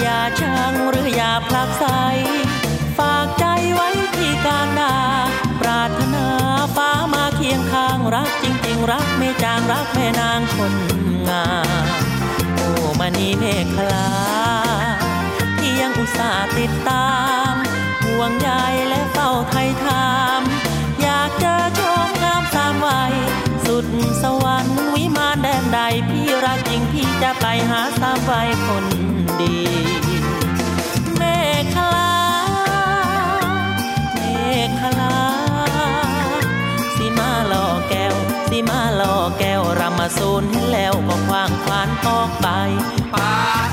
[0.00, 1.84] อย่าชังหรืออย่าพลักใส
[2.98, 4.94] ฝากใจไว้ที่กลางนา
[5.60, 6.26] ปรารถนา
[6.76, 10.74] ฟ้ามาเคียงข้างรักจริง ๆ รักไม่จางรักแม่นางคน
[11.28, 11.46] งา
[11.84, 11.86] ม
[12.54, 12.68] โอ้
[12.98, 14.10] มานีเมฆลา
[15.58, 17.10] ที่ยังอุตส่าห์ติดตา
[17.50, 17.54] ม
[18.04, 18.50] ห่วงใย
[18.88, 20.40] และเฝ้าไทยถาม
[21.02, 23.14] อยากเจอชมงามสามวัย
[23.64, 23.86] สุด
[24.22, 28.84] สวรรค์วิมานแดนใดพี่รักจริงพี่จะไปหาสามวัยคน
[29.40, 29.58] ดี
[31.16, 31.22] เม
[31.74, 32.12] ฆลา
[34.14, 34.22] เม
[34.80, 35.16] ฆลา
[36.96, 38.14] สีมาหล่อแก้ว
[38.48, 42.48] สีมาหล่อแก้วรำมาสูนแล้วก็ควางควานออกไป
[43.12, 43.63] เ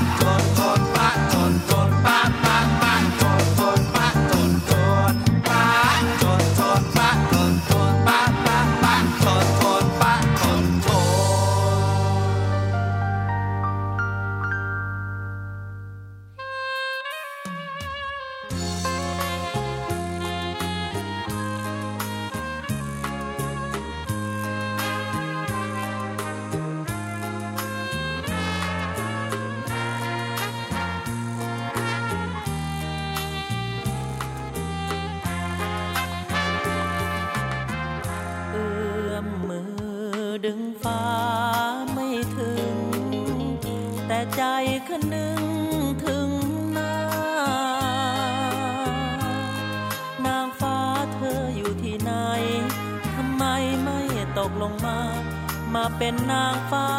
[55.98, 56.90] เป็นนางฟ้า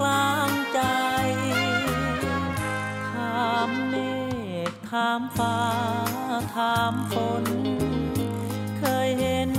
[0.00, 0.80] กลางใจ
[3.10, 3.94] ถามเม
[4.70, 5.58] ฆถามฟ้า
[6.54, 7.44] ถามฝน
[8.78, 9.50] เคยเห็น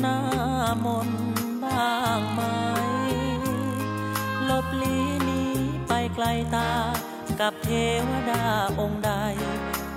[0.00, 0.20] หน้า
[0.84, 1.24] มนต์
[1.64, 2.40] บ้างไหม
[4.48, 5.52] ลบลีนี้
[5.88, 6.72] ไปไกลตา
[7.40, 7.70] กับเท
[8.08, 8.44] วดา
[8.80, 9.12] องค์ใด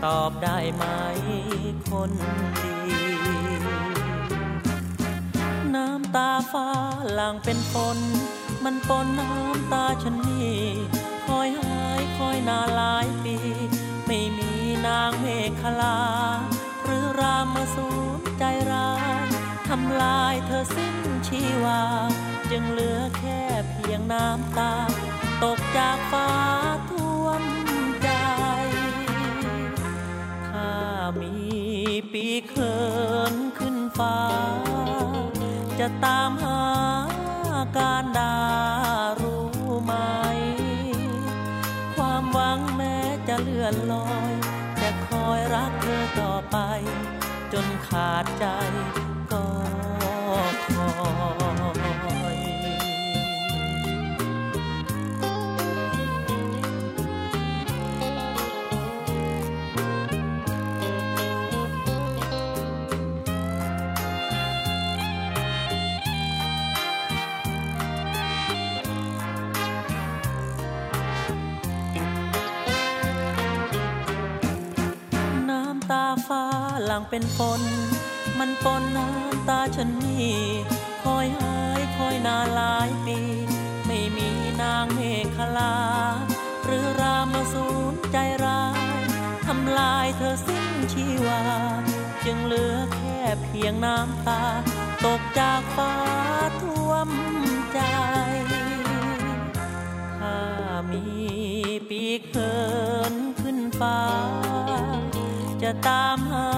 [0.06, 0.84] ตอบได้ไหม
[1.90, 2.12] คน
[2.64, 6.68] ดีำตาฟ้า
[7.14, 8.00] หลังเป็นฝน
[8.64, 10.60] มันปนน้ำตาฉันนี่
[11.26, 13.38] คอยหายคอยนานหลายปี
[14.06, 14.52] ไม่มี
[14.88, 15.26] นางเม
[15.62, 16.00] ฆลา
[16.84, 17.90] หรือรามมาสู
[18.20, 18.94] ญใจร้า
[19.24, 19.28] ย
[19.68, 20.96] ทำลายเธอสิ้น
[21.28, 21.82] ชีวา
[22.52, 24.74] จึงเหลือแค่เพียงน้ำตา
[25.44, 26.30] ตกจากฟ้า
[26.90, 27.44] ท่วม
[28.04, 28.10] ใจ
[30.48, 30.72] ถ้า
[31.22, 31.34] มี
[32.12, 32.78] ปีเขิ
[33.32, 34.18] นขึ้นฟ้า
[35.80, 36.62] จะตามหา
[37.78, 38.36] การดา
[39.22, 39.46] รู้
[39.84, 39.94] ไหม
[41.96, 42.98] ความหวังแม้
[43.28, 44.34] จะเลื่อนลอย
[44.82, 46.58] จะคอยรักเธอต่อไป
[47.54, 48.46] จนขาดใจ
[49.32, 49.46] ก็
[50.66, 51.37] ขอ
[76.98, 77.62] หลังเป็นฝน
[78.40, 80.38] มันปนน้ำตาฉันนี่
[81.04, 83.20] คอยหายคอยนานหลายปี
[83.86, 84.30] ไม่มี
[84.62, 85.00] นางเม
[85.36, 85.76] ฆลา
[86.64, 88.64] หรือรามสูญใจร้า
[89.00, 89.02] ย
[89.46, 91.42] ทำลายเธอสิ้นชีวา
[92.26, 94.44] จึงเหลือแค่เพียงน้ำตา
[95.06, 95.94] ตกจากฟ้า
[96.62, 97.10] ท่วม
[97.74, 97.80] ใจ
[100.20, 100.40] ถ้า
[100.92, 101.04] มี
[101.90, 102.56] ปีกเขิ
[103.12, 104.00] นขึ้นฟ้า
[105.64, 106.50] จะตามหา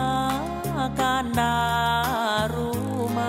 [1.00, 1.58] การดา
[2.56, 2.82] รู้
[3.12, 3.22] ไหม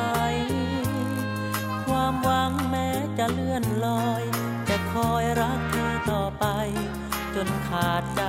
[1.85, 4.23] ความหวังแม้จะเลื่อนลอย
[4.69, 6.47] จะคอยรักเธอต่อไป
[7.35, 8.23] จนขาดใจ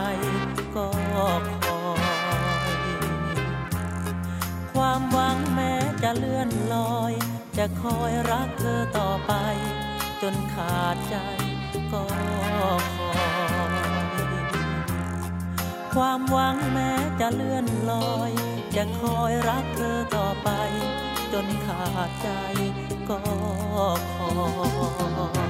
[0.76, 1.52] ก็คอย
[4.74, 5.74] ความหวังแม้
[6.04, 7.14] จะเลื่อนลอย
[7.58, 9.34] จะคอยรักเธอต่อไป
[10.22, 11.16] จนขาดใจ
[11.72, 12.06] ก็คอ
[13.00, 13.01] ย
[15.96, 18.32] ความหวังแม้จะเลื่อนลอย
[18.76, 20.50] จะคอยรักเธอต่อไป
[21.34, 22.28] จนขาดใจ
[23.10, 23.18] ก็
[24.16, 24.32] คอ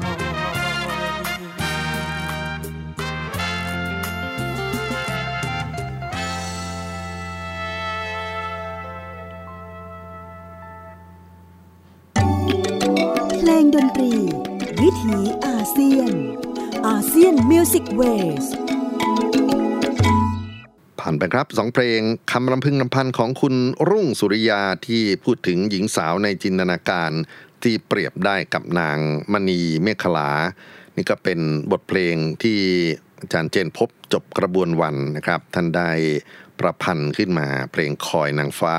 [0.09, 0.11] ย
[13.37, 14.13] เพลงดนตรี
[14.81, 16.11] วิถีอาเซียน
[16.88, 18.45] ASEAN Music Ways
[21.11, 21.99] ผ่านไปครับสองเพลง
[22.32, 23.55] คำรำพึงรำพันของคุณ
[23.89, 27.12] รุ่งสุริยาที่พูดถึงหญิงสาวในจินตนาการ
[27.64, 28.97] ที่เปรียบได้กับนาง
[29.32, 30.32] มณีเมฆลา
[30.95, 31.39] นี่ก็เป็น
[31.72, 32.59] บทเพลงที่
[33.22, 35.91] อาจารย์เจนภพจบกระบวนวรรณนะครับ ท่านได้
[36.59, 38.78] ประพันธ์ขึ้นมาเพลงคอยนางฟ้า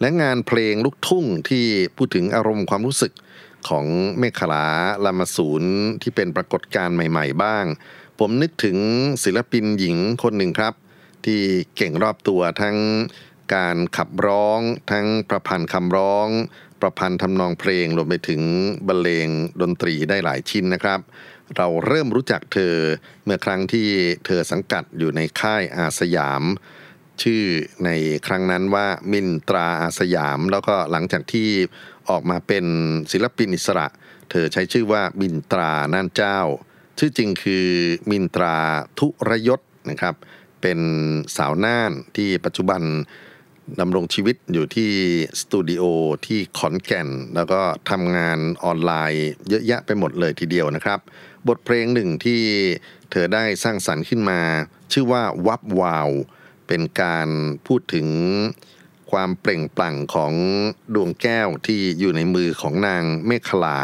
[0.00, 1.64] และงานเพลงลูกทุ่งที่
[1.96, 3.12] พูดถึงอารมณ์ความรู้สึก
[3.68, 3.86] ของ
[4.18, 4.66] เมฆลา
[5.04, 7.64] ลามาศูนย์ที่เป็นปรากฏการณ์ใหม่ ๆ บ้าง
[8.18, 8.76] ผมนึกถึง
[9.24, 10.74] ศิลปินหญิงคนหนึ่งครับ
[11.26, 11.42] ที่
[11.76, 12.76] เก่งรอบตัวทั้ง
[13.54, 14.60] การขับร้อง
[14.90, 16.28] ทั้งประพันธ์คำร้อง
[16.80, 18.42] ประพันธ์ทำนองเพลงรวมไปถึง
[18.88, 19.28] บรรเลง
[19.60, 21.00] ดนตรีได้หลายชิ้นนะครับ
[21.56, 22.74] เราเริ่มรู้จักเธอ
[23.24, 23.88] เมื่อครั้งที่
[24.26, 26.42] เธอสังกัดอยู่ในค่ายอาสยาม
[27.22, 27.44] ชื่อ
[27.84, 27.90] ใน
[28.26, 31.48] ครั้งนั้นว่ามินตราอาสยาม แล้วก็หลังจากที่
[32.10, 32.66] ออกมาเป็น
[33.12, 33.86] ศิลปินอิสระ
[34.30, 36.38] เธอใช้ชื่อว่ามินตราน่านเจ้า
[36.98, 37.66] ชื่อจริงคือ
[38.10, 38.56] มินตรา
[38.98, 39.60] ทุรยศ
[39.90, 40.14] นะครับ
[40.64, 40.82] เป็น
[41.36, 42.82] สาวน่านที่ปัจจุบัน
[43.80, 44.90] ดำรงชีวิตอยู่ที่
[45.40, 45.82] สตูดิโอ
[46.26, 47.60] ที่ขอนแก่น แล้วก็
[47.90, 50.98] ทำงานออนไลน์เยอะแยะไปหมดเลยทีเดียวนะครับ
[51.48, 52.42] บทเพลงหนึ่งที่
[53.10, 54.40] เธอได้สร้างสรรค์ขึ้นมา
[54.92, 56.10] ชื่อว่าวับวาว
[56.68, 57.28] เป็นการ
[57.66, 58.08] พูดถึง
[59.10, 60.32] ความเปล่งปลั่งของ
[60.94, 63.78] ดวงแก้วที่อยู่ในมือของนางเมฆลา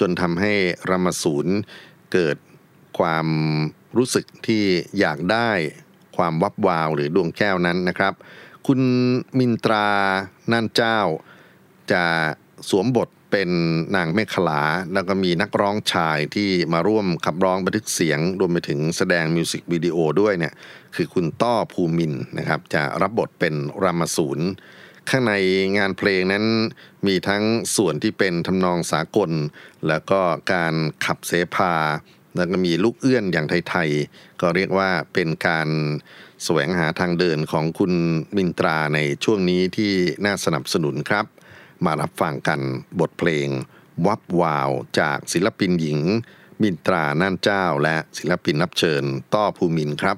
[0.00, 0.52] จนทำให้
[0.90, 1.46] รามสูน
[2.12, 2.36] เกิด
[2.98, 3.26] ความ
[3.96, 4.64] รู้สึกที่
[4.98, 5.50] อยากได้
[6.16, 8.14] ความวับวาวหรือดวงแก้วนั้นนะครับ
[8.66, 8.80] คุณ
[9.38, 9.88] มินตรา
[10.52, 10.98] น่นเจ้า
[11.92, 12.04] จะ
[12.70, 13.50] สวมบทเป็น
[13.96, 14.62] นางเมฆลา
[14.92, 20.54] แล้วก็มีนักร้องชายที่มาร่วมขับร้องบันทึกเสียง รวมไปถึงแสดงมิวสิกวิดีโอด้วยเนี่ย
[20.96, 24.40] คือคุณต้อภูมินนะครับ จะรับบทเป็นรามสูน
[25.10, 25.34] ข้างใน
[25.78, 26.44] งานเพลงนั้น
[27.06, 27.42] มีทั้ง
[27.76, 29.30] ส่วนที่เป็นทำนองสากล
[29.88, 30.20] แล้วก็
[30.52, 31.74] การขับเสพา
[32.36, 35.68] แล้วก็มีลูกเอื้อนอย่างไทยๆ ก็เรียกว่าเป็นการ
[36.44, 37.92] แสวงหาทางเดินของคุณ
[38.36, 39.92] มินตราในช่วงนี้ที่
[40.24, 41.26] น่าสนับสนุนครับ
[41.84, 42.60] มารับฟังกัน
[43.00, 43.48] บทเพลง
[44.06, 44.70] วับวาว
[45.00, 45.98] จากศิลปินหญิง
[46.62, 49.02] มินตราน่านเจ้าและศิลปินรับเชิญ
[49.34, 50.16] ต้อภูมินครับ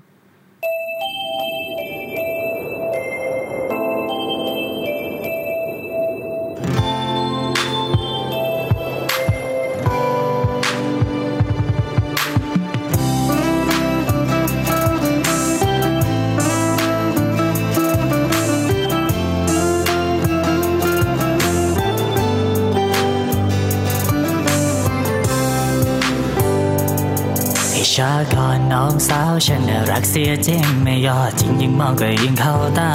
[28.34, 32.92] ก่อนน้องสาวฉันน่ะรักเสียจริงไม่ยอดจริงยิ่งมองก็ยิ่งเข้าตา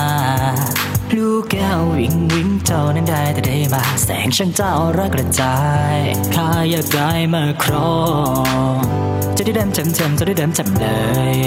[1.16, 5.58] ลูกแก้ววิ่งวิ่งเจ้านั้นได้แต่ได้มา แสงช่างเจ้ารักกระจา
[5.94, 5.96] ย
[6.36, 7.96] ข้าอยากกลายมาครอ
[8.74, 8.78] ง
[9.38, 10.86] จะได้เดิมจำจำจะได้เดิมจำเล
[11.34, 11.38] ย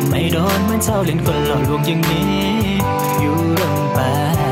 [0.00, 2.26] ก็ไม่โดนเหมือนเจ้าเล่นก็หลอกลวงอย่างนี้
[3.20, 3.98] อยู่เรื่อยไป
[4.38, 4.48] รา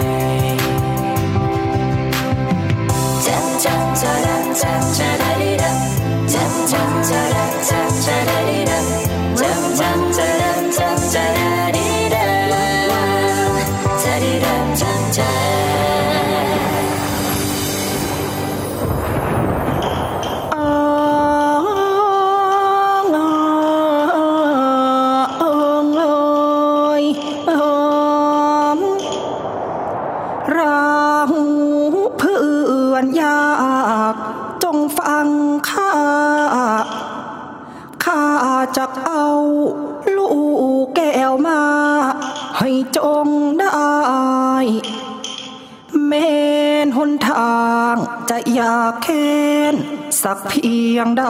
[48.56, 49.36] อยากแค้
[49.72, 49.74] น
[50.22, 51.24] สักเพียงใด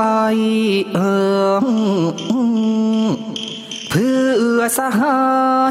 [0.95, 0.99] เอ
[1.63, 1.67] อ
[3.91, 4.19] เพื่
[4.57, 5.21] อสหา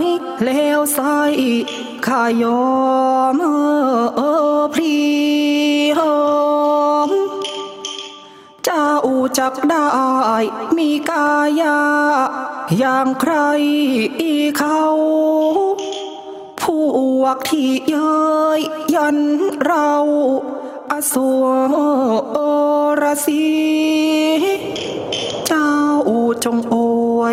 [0.03, 0.05] ย
[0.45, 0.99] แล้วใส
[2.07, 2.65] ข้ายอ
[3.33, 3.35] ม
[4.15, 4.21] เอ
[4.57, 4.95] อพลี
[5.97, 6.17] หอ
[7.09, 7.11] ม
[8.65, 8.91] เจ้า
[9.37, 9.87] จักได้
[10.77, 11.29] มีกา
[11.61, 11.79] ยา
[12.77, 13.33] อย่างใคร
[14.19, 14.81] อีเขา
[16.61, 16.63] พ
[17.21, 18.15] วกที่เย้
[18.59, 18.61] ย
[18.95, 19.17] ยัน
[19.63, 19.91] เรา
[20.91, 21.43] อสว
[23.01, 23.45] รสี
[25.47, 25.71] เจ้า
[26.43, 26.75] จงโอ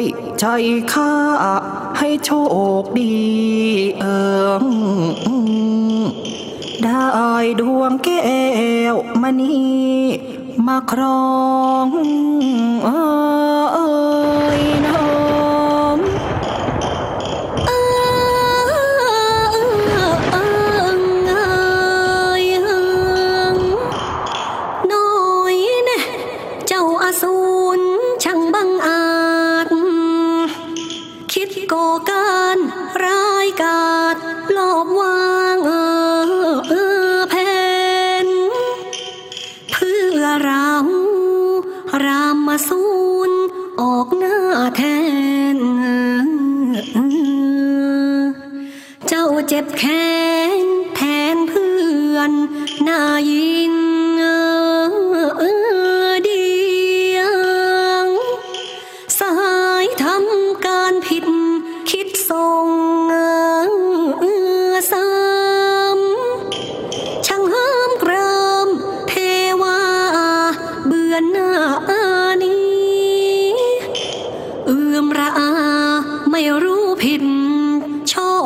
[0.01, 0.03] ย
[0.39, 0.45] ใจ
[0.93, 1.13] ข้า
[1.99, 2.31] ให้โช
[2.83, 3.15] คดี
[4.01, 4.23] เอิ
[4.63, 4.65] ง
[6.83, 7.05] ได้
[7.61, 8.23] ดวงแก้
[8.93, 9.57] วมณี
[10.67, 11.23] มาครอ
[11.85, 11.89] ง
[12.85, 12.99] เอ้
[14.22, 14.22] ย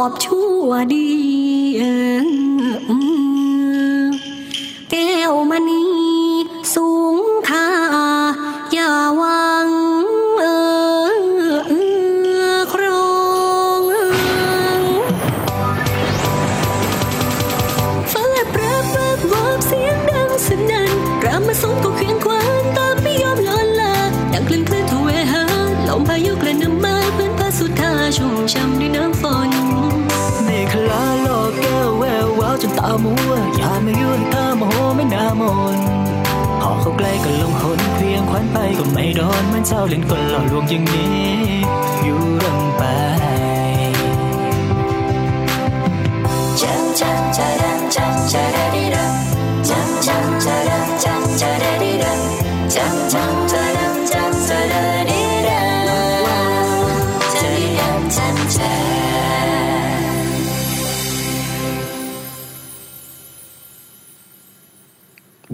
[0.06, 1.08] อบชั่วดี
[1.78, 1.84] เอ
[2.44, 2.45] อ
[38.78, 41.16] ก็ไม่โดนมันเจ้าเล่นกลหล่อลวงอย่างนี้
[42.04, 42.82] อยู่เรื่ำไป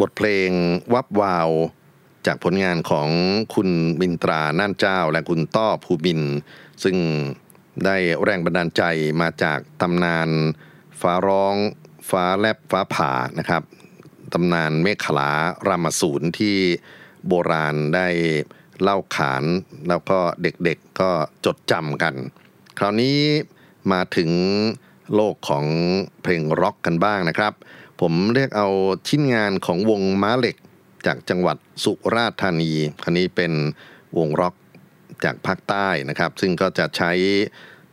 [0.01, 0.51] บทเพลง
[0.95, 1.51] วับวาว
[2.27, 3.09] จากผลงานของ
[3.55, 3.69] คุณ
[4.01, 6.21] มินตราน่านเจ้า และคุณต้อภูมิน
[6.85, 6.97] ซึ่ง
[7.85, 8.83] ได้แรงบันดาลใจ
[9.21, 10.29] มาจากตำนาน
[11.01, 11.57] ฟ้าร้อง
[12.11, 13.63] ฟ้าแลบฟ้าผ่านะครับ
[14.33, 15.31] ตำนานเมฆขลา
[15.69, 16.57] รามสูรที่
[17.27, 18.09] โบราณได้
[18.83, 19.45] เล่าขาน
[19.89, 21.11] แล้วก็เด็กๆก็
[21.45, 22.15] จดจำกัน
[22.79, 23.19] คราวนี้
[23.93, 24.31] มาถึง
[25.15, 25.65] โลกของ
[26.23, 27.53] เพลงร็อกกันบ้างนะครับ
[28.01, 28.69] ผมเรียกเอา
[29.09, 30.57] ชิ้นงานของวงม้าเหล็ก
[31.07, 32.73] จากจังหวัดสุราษฎร์ธานี
[33.05, 33.53] คันนี้เป็น
[34.19, 34.55] วงร็อก
[35.25, 37.13] จากภาคใต้นะครับ ซึ่งก็จะใช้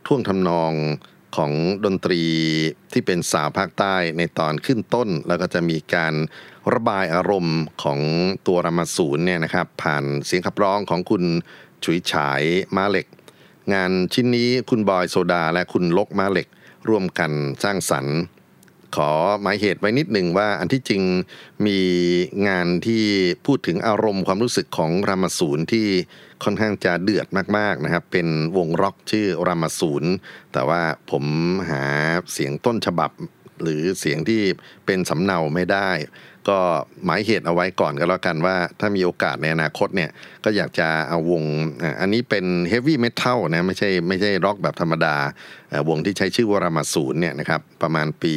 [0.06, 0.72] ท่วงทำนอง
[1.36, 1.52] ของ
[1.84, 2.22] ดนตรี
[2.92, 6.14] ที่เป็นสาวภาคใต้ในตอนขึ้นต้น แล้วก็จะมีการ
[6.74, 8.00] ระบายอารมณ์ของ
[8.46, 11.24] ตัวรามาสูรเนี่ยนะครับ ผ่านเสียงขับร้องของคุณ
[11.84, 12.42] ฉุยฉาย
[12.76, 13.06] มาเหล็ก
[13.74, 16.48] งานชิ้นนี้คุณบอยโซดาและคุณลกมาเหล็ก
[16.88, 17.32] ร่วมกัน
[17.64, 18.16] สร้างสรรค์
[18.96, 19.12] ขอ
[19.42, 21.02] หมายเหตุไว้นิดหนึ่งว่าอันที่จริง
[21.66, 21.80] มี
[22.48, 23.04] งานที่
[23.46, 25.86] พูดถึงอารมณ์ความรู้สึกของรามาสูรที่
[26.44, 27.26] ค่อนข้างจะเดือด
[27.58, 30.08] มากๆนะครับ เป็นวงร็อกชื่อรามาสูร
[30.52, 31.24] แต่ว่าผม
[31.70, 31.84] หา
[32.32, 33.10] เสียงต้นฉบับ
[33.62, 34.42] หรือเสียงที่
[34.86, 35.90] เป็นสำเนาไม่ได้
[36.50, 36.60] ก็
[37.04, 40.10] หมายเหตุเอาไว้ก่อนก็แล้วกันว่า ถ้ามีโอกาสในอนาคตเนี่ย
[40.44, 41.42] ก็อยากจะเอาวง
[42.00, 45.16] อันนี้เป็นเฮฟวี่เมทัลนะไม่ใช่ไม่ใช่ร็อกแบบธรรมดา
[45.88, 48.34] วงที่ใช้ชื่อวารามาสูรเนี่ยนะครับประมาณปี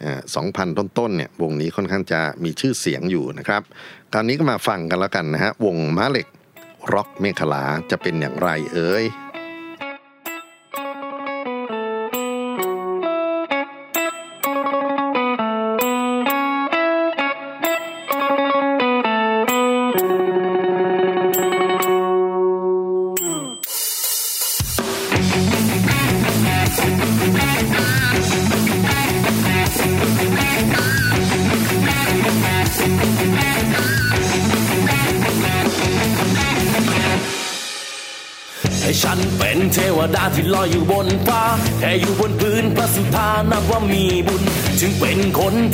[0.00, 0.20] เอ่อ
[0.54, 3.62] 2000 ต้นๆเนี่ยวงนี้ค่อนข้างจะมีชื่อเสียงอยู่นะครับ
[4.12, 6.26] คราวนี้ก็มาฟังกันแล้วกันนะฮะวงม้าเหล็ก
[6.92, 9.04] ร็อกเมฆลาจะเป็นอย่างไรเอ่ย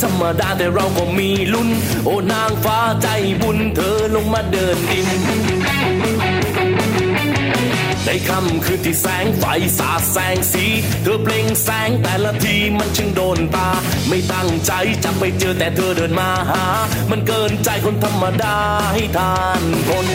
[0.03, 1.69] ธรรมดาแต่เราก็มีลุ้น
[2.05, 3.09] โอ้นางฟ้าใจ
[3.43, 5.09] บุญเธอลงมาเดินดิน
[8.05, 9.45] ในค่ำคืนที่แสงไฟ
[9.79, 10.65] สาดแสงสี
[11.03, 13.69] เธอเปล่งแสงแต่ละทีมันช่างโดนตา
[14.09, 14.73] ไม่ตั้งใจ
[15.05, 16.65] จะไปเจอแต่เธอเดินมาหา
[17.11, 18.57] มันเกินใจคนธรรมดา
[18.93, 20.07] ให้ทานทน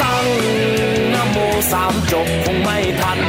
[0.00, 0.26] ตั้ง
[1.14, 1.36] นโม
[1.72, 3.20] สามจบคงไม่ทัน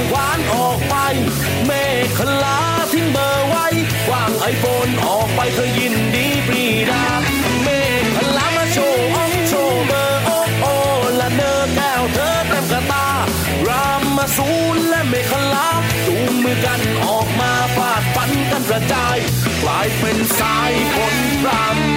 [0.00, 0.94] างขวานออกไป
[1.66, 1.70] เม
[2.16, 2.58] ฆลา
[2.92, 3.66] ทิ้งเบอร์ไว้
[4.10, 7.04] วางไอโฟนออกไปเธอยินดีปรีดา
[7.62, 7.68] เม
[8.16, 10.74] ฆลามาโชว์ออกโชว์เบอร์โอ้โอ้
[11.20, 13.08] ละเนอแก้วเธอเต็มกระตา
[13.68, 13.86] รา
[14.16, 15.68] มาสูนและเมฆลา
[16.06, 19.16] จูงมือกันออกมาฟาดฟันกันกระจาย
[19.62, 21.48] กลายเป็นสายฝนร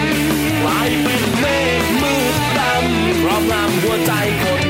[0.10, 1.46] ำกลายเป็นเม
[1.82, 4.63] ฆมืดดำพร้อบงำหัวใจคน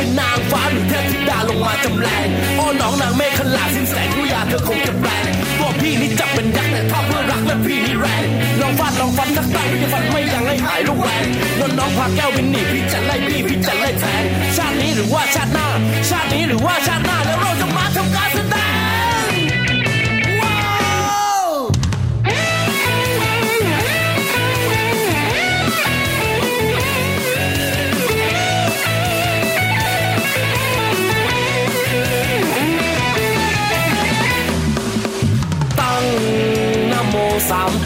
[0.00, 2.26] เป็นนางฟ้าหรือเทพธิดาลงมาจำแรง
[2.58, 5.24] อ้อน้องนางเมฆขลาสิ้นแสงรุยาเธอคงจะแปลง
[5.58, 8.24] ตัวพี่นี่จับเป็นยักษ์แต่ถ้าเพื่อรักและพี่นี่แรง
[8.60, 11.24] ลองฟาดลองฟันทักตั้งพี่ฟันไม่ยังให้หายลูกแวง
[11.60, 14.22] นนน้องพาแก้ววินหนีพี่จะไล่พี่พี่จะไล่แทง
[14.56, 15.68] ชาตินี้หรือว่าชาติหน้า
[16.10, 18.79] ชาตินี้หรือว่าชาติหน้าแล้วเราจะมาทำการแสดง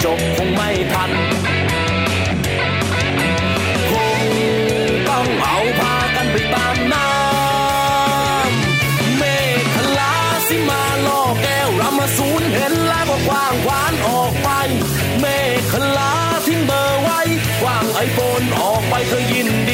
[0.05, 1.11] จบคงไม่ทัน
[3.91, 4.21] คง
[5.09, 9.23] ต้องเอาพากันไปตามน้ำเม
[9.75, 10.15] ฆลา
[10.49, 14.49] สิมาล่อแก้วรามาสูนเห็นแล้วก็กว้างขวานออกไป
[15.21, 15.25] เม
[15.71, 16.13] ฆลา
[16.47, 17.21] ทิ้งเบอร์ไว้
[17.63, 19.73] กว้างไอโฟนออกไปเธอยินด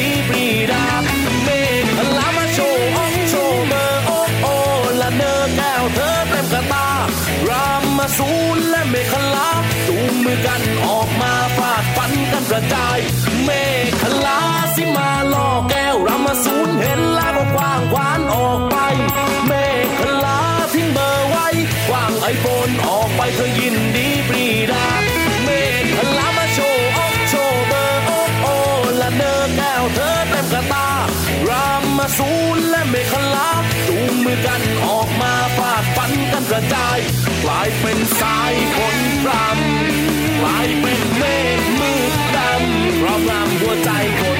[37.61, 41.23] ายเป็นสายฝนพรำกลายเป็นเม
[41.59, 43.89] ฆมืดดำรอบงำหัวใจ
[44.19, 44.39] คน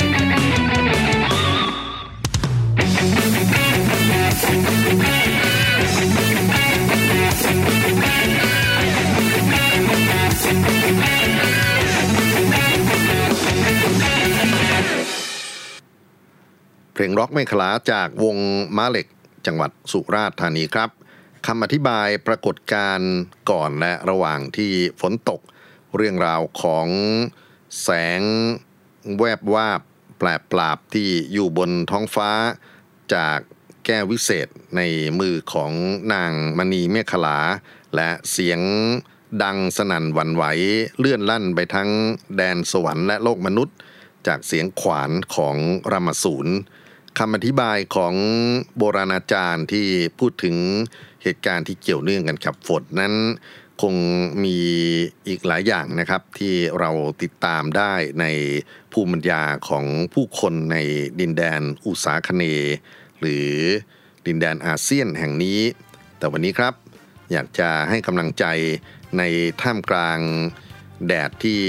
[16.94, 18.38] เพลงร็อกไม่ขลาจากวง
[18.78, 19.08] ม้าเหล็ก
[19.46, 20.90] จังหวัดสุราษฎร์ธานีครับ
[21.48, 23.12] คำอธิบายปรากฏการณ์
[23.52, 24.72] ก่อนและระหว่างที่
[25.02, 25.42] ฝนตก
[25.96, 26.88] เรื่องราวของ
[27.82, 27.90] แส
[28.20, 28.22] ง
[29.18, 29.82] แวบวาบ
[30.18, 32.32] แปลบปราบที่อยู่บนท้องฟ้า
[33.14, 33.40] จาก
[33.86, 34.82] แก้ววิเศษใน
[35.20, 35.72] มือของ
[36.14, 37.40] นางมณีเมฆลา
[37.96, 38.60] และเสียง
[39.44, 40.44] ดังสนั่นหวั่นไหว
[41.00, 41.90] เลื่อนลั่นไปทั้ง
[42.36, 43.76] แดนสวรรค์และโลกมนุษย์
[44.28, 45.56] จากเสียงขวานของ
[45.92, 46.52] รามสูร
[47.20, 48.14] คำอธิบายของ
[48.78, 49.88] โบราณอาจารย์ที่
[50.20, 50.56] พูดถึง
[51.24, 53.14] เหตุการณ์ที่เกี่ยวเนื่องกันกับฝนนั้น
[53.82, 53.96] คง
[54.44, 54.58] มี
[55.28, 56.92] อีกหลายอย่างนะครับที่เรา
[57.24, 58.26] ติดตามได้ใน
[58.94, 60.78] ภูมิปัญญาของผู้คนใน
[61.20, 62.44] ดินแดนอุษาคเน
[63.20, 63.50] หรือ
[64.28, 65.60] ดินแดนอาเซียนแห่งนี้
[66.18, 66.74] แต่วันนี้ครับ
[67.32, 68.46] อยากจะให้กำลังใจ
[69.18, 69.24] ใน
[69.62, 70.20] ท่ามกลาง
[71.08, 71.62] แดดที่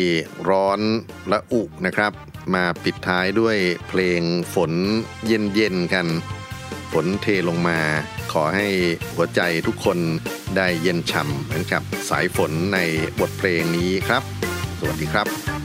[0.48, 0.80] ร้อน
[1.28, 2.12] และอุนะครับ
[2.54, 3.56] มาปิดท้ายด้วย
[3.88, 4.22] เพลง
[4.54, 4.72] ฝน
[5.26, 6.06] เย็นๆกัน
[6.92, 7.78] ฝนเทลงมา
[8.32, 8.68] ขอให้
[9.14, 9.98] หัวใจทุกคน
[10.56, 12.78] ได้เย็นฉ่ำเหมือนกับสายฝนใน
[13.20, 14.22] บทเพลงนี้ครับ
[14.78, 15.61] สวัสดีครับ